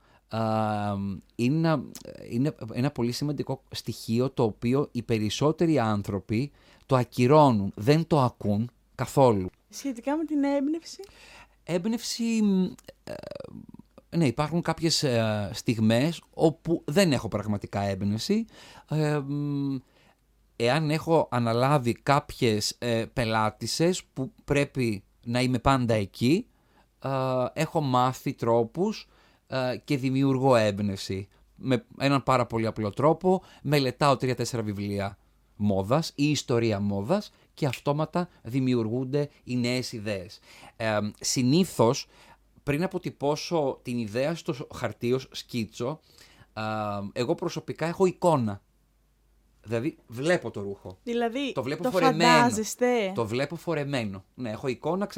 είναι, 1.35 1.69
ένα, 1.69 1.83
είναι 2.31 2.55
ένα 2.73 2.91
πολύ 2.91 3.13
σημαντικό 3.13 3.63
στοιχείο 3.71 4.31
το 4.31 4.43
οποίο 4.43 4.89
οι 4.93 5.03
περισσότεροι 5.03 5.79
άνθρωποι 5.79 6.51
το 6.87 6.97
ακυρώνουν, 6.97 7.73
δεν 7.75 8.07
το 8.07 8.21
ακούν 8.21 8.71
καθόλου. 8.95 9.51
Σχετικά 9.69 10.17
με 10.17 10.25
την 10.25 10.45
έμπνευση; 10.45 11.03
Έμπνευση... 11.65 12.25
Ε, 13.05 13.13
ναι, 14.17 14.27
υπάρχουν 14.27 14.63
κάποιες 14.63 15.03
ε, 15.03 15.51
στιγμές 15.53 16.23
όπου 16.35 16.83
δεν 16.87 17.13
έχω 17.13 17.29
πραγματικά 17.29 17.81
έμπνευση. 17.81 18.45
Ε, 18.91 19.21
εάν 20.57 20.91
έχω 20.91 21.29
αναλάβει 21.31 21.93
κάποιες 21.93 22.77
ε, 22.79 23.05
πελάτησες 23.13 24.05
που 24.05 24.33
πρέπει 24.45 25.05
να 25.31 25.41
είμαι 25.41 25.59
πάντα 25.59 25.95
εκεί. 25.95 26.47
έχω 27.53 27.81
μάθει 27.81 28.33
τρόπους 28.33 29.09
και 29.85 29.97
δημιουργώ 29.97 30.57
έμπνευση. 30.57 31.29
Με 31.63 31.85
έναν 31.99 32.23
πάρα 32.23 32.47
πολύ 32.47 32.67
απλό 32.67 32.91
τρόπο 32.91 33.43
μελετάω 33.63 34.17
τρία-τέσσερα 34.17 34.63
βιβλία 34.63 35.19
μόδας 35.57 36.13
ή 36.15 36.31
ιστορία 36.31 36.81
μόδας 36.81 37.33
και 37.55 37.67
αυτόματα 37.67 38.29
δημιουργούνται 38.43 39.31
οι 39.45 39.57
νέες 39.57 39.93
ιδέες. 39.93 40.39
Ε, 40.77 40.99
συνήθως, 41.21 42.07
πριν 42.63 42.83
αποτυπώσω 42.83 43.79
την 43.83 43.99
ιδέα 43.99 44.35
στο 44.35 44.55
χαρτί 44.75 45.13
ως 45.13 45.29
σκίτσο, 45.33 46.01
εγώ 47.13 47.35
προσωπικά 47.35 47.87
έχω 47.87 48.07
εικόνα 48.07 48.63
Δηλαδή 49.63 49.97
βλέπω 50.07 50.51
το 50.51 50.61
ρούχο. 50.61 50.99
Δηλαδή 51.03 51.53
το 51.53 51.63
βλέπω 51.63 51.83
το 51.83 51.91
φορεμένο. 51.91 52.33
φαντάζεστε; 52.33 53.13
Το 53.15 53.27
βλέπω 53.27 53.57
φορεμένο. 53.57 54.25
Ναι, 54.35 54.51
έχω 54.51 54.69
εικόνα 54.69 55.09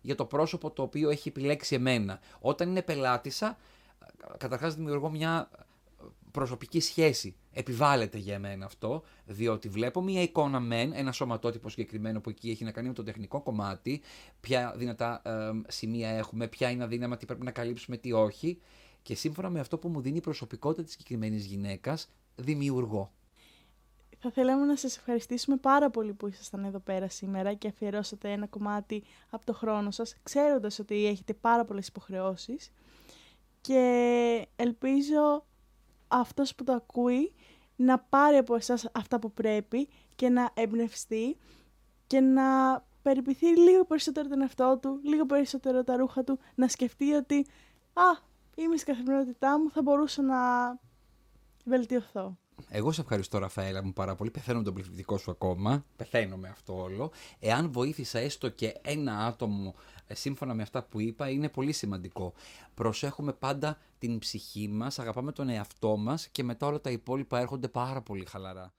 για 0.00 0.14
το 0.14 0.24
πρόσωπο 0.24 0.70
το 0.70 0.82
οποίο 0.82 1.10
έχει 1.10 1.28
επιλέξει 1.28 1.74
εμένα. 1.74 2.20
Όταν 2.40 2.68
είναι 2.68 2.82
πελάτησα, 2.82 3.58
καταρχάς 4.38 4.74
δημιουργώ 4.74 5.10
μια 5.10 5.50
προσωπική 6.30 6.80
σχέση. 6.80 7.36
Επιβάλλεται 7.52 8.18
για 8.18 8.34
εμένα 8.34 8.64
αυτό, 8.64 9.02
διότι 9.24 9.68
βλέπω 9.68 10.02
μια 10.02 10.22
εικόνα 10.22 10.60
μεν, 10.60 10.92
ένα 10.94 11.12
σωματότυπο 11.12 11.68
συγκεκριμένο 11.68 12.20
που 12.20 12.30
εκεί 12.30 12.50
έχει 12.50 12.64
να 12.64 12.70
κάνει 12.70 12.88
με 12.88 12.94
το 12.94 13.02
τεχνικό 13.02 13.40
κομμάτι, 13.40 14.00
ποια 14.40 14.74
δυνατά 14.76 15.22
ε, 15.24 15.50
σημεία 15.68 16.08
έχουμε, 16.08 16.48
ποια 16.48 16.70
είναι 16.70 16.84
αδύναμα, 16.84 17.16
τι 17.16 17.26
πρέπει 17.26 17.44
να 17.44 17.50
καλύψουμε, 17.50 17.96
τι 17.96 18.12
όχι. 18.12 18.60
Και 19.02 19.14
σύμφωνα 19.14 19.50
με 19.50 19.60
αυτό 19.60 19.78
που 19.78 19.88
μου 19.88 20.00
δίνει 20.00 20.16
η 20.16 20.20
προσωπικότητα 20.20 20.82
της 20.82 20.92
συγκεκριμένης 20.92 21.44
γυναίκας, 21.44 22.08
δημιουργώ. 22.36 23.12
Θα 24.20 24.30
θέλαμε 24.30 24.64
να 24.64 24.76
σας 24.76 24.96
ευχαριστήσουμε 24.96 25.56
πάρα 25.56 25.90
πολύ 25.90 26.12
που 26.12 26.26
ήσασταν 26.26 26.64
εδώ 26.64 26.78
πέρα 26.78 27.08
σήμερα 27.08 27.54
και 27.54 27.68
αφιερώσατε 27.68 28.32
ένα 28.32 28.46
κομμάτι 28.46 29.04
από 29.30 29.44
το 29.44 29.52
χρόνο 29.52 29.90
σας, 29.90 30.16
ξέροντας 30.22 30.78
ότι 30.78 31.06
έχετε 31.06 31.34
πάρα 31.34 31.64
πολλές 31.64 31.86
υποχρεώσεις 31.86 32.72
και 33.60 34.46
ελπίζω 34.56 35.46
αυτός 36.08 36.54
που 36.54 36.64
το 36.64 36.72
ακούει 36.72 37.32
να 37.76 37.98
πάρει 37.98 38.36
από 38.36 38.54
εσάς 38.54 38.88
αυτά 38.92 39.18
που 39.18 39.32
πρέπει 39.32 39.88
και 40.14 40.28
να 40.28 40.50
εμπνευστεί 40.54 41.36
και 42.06 42.20
να 42.20 42.80
περιποιηθεί 43.02 43.46
λίγο 43.46 43.84
περισσότερο 43.84 44.28
τον 44.28 44.40
εαυτό 44.40 44.78
του, 44.82 45.00
λίγο 45.02 45.26
περισσότερο 45.26 45.84
τα 45.84 45.96
ρούχα 45.96 46.24
του, 46.24 46.38
να 46.54 46.68
σκεφτεί 46.68 47.12
ότι 47.12 47.46
«Α, 47.92 48.02
είμαι 48.54 48.76
στην 48.76 48.94
καθημερινότητά 48.94 49.58
μου, 49.58 49.70
θα 49.70 49.82
μπορούσα 49.82 50.22
να 50.22 50.36
βελτιωθώ». 51.64 52.36
Εγώ 52.68 52.92
σε 52.92 53.00
ευχαριστώ, 53.00 53.38
Ραφαέλα 53.38 53.84
μου 53.84 53.92
πάρα 53.92 54.14
πολύ. 54.14 54.30
Πεθαίνω 54.30 54.58
με 54.58 54.64
τον 54.64 54.74
πληθυντικό 54.74 55.18
σου 55.18 55.30
ακόμα. 55.30 55.84
Πεθαίνω 55.96 56.36
με 56.36 56.48
αυτό 56.48 56.82
όλο. 56.82 57.10
Εάν 57.40 57.72
βοήθησα 57.72 58.18
έστω 58.18 58.48
και 58.48 58.74
ένα 58.82 59.18
άτομο 59.18 59.74
ε, 60.06 60.14
σύμφωνα 60.14 60.54
με 60.54 60.62
αυτά 60.62 60.82
που 60.82 61.00
είπα, 61.00 61.30
είναι 61.30 61.48
πολύ 61.48 61.72
σημαντικό. 61.72 62.32
Προσέχουμε 62.74 63.32
πάντα 63.32 63.78
την 63.98 64.18
ψυχή 64.18 64.68
μας, 64.68 64.98
αγαπάμε 64.98 65.32
τον 65.32 65.48
εαυτό 65.48 65.96
μας 65.96 66.28
και 66.28 66.44
μετά 66.44 66.66
όλα 66.66 66.80
τα 66.80 66.90
υπόλοιπα 66.90 67.38
έρχονται 67.38 67.68
πάρα 67.68 68.00
πολύ 68.00 68.24
χαλαρά. 68.24 68.72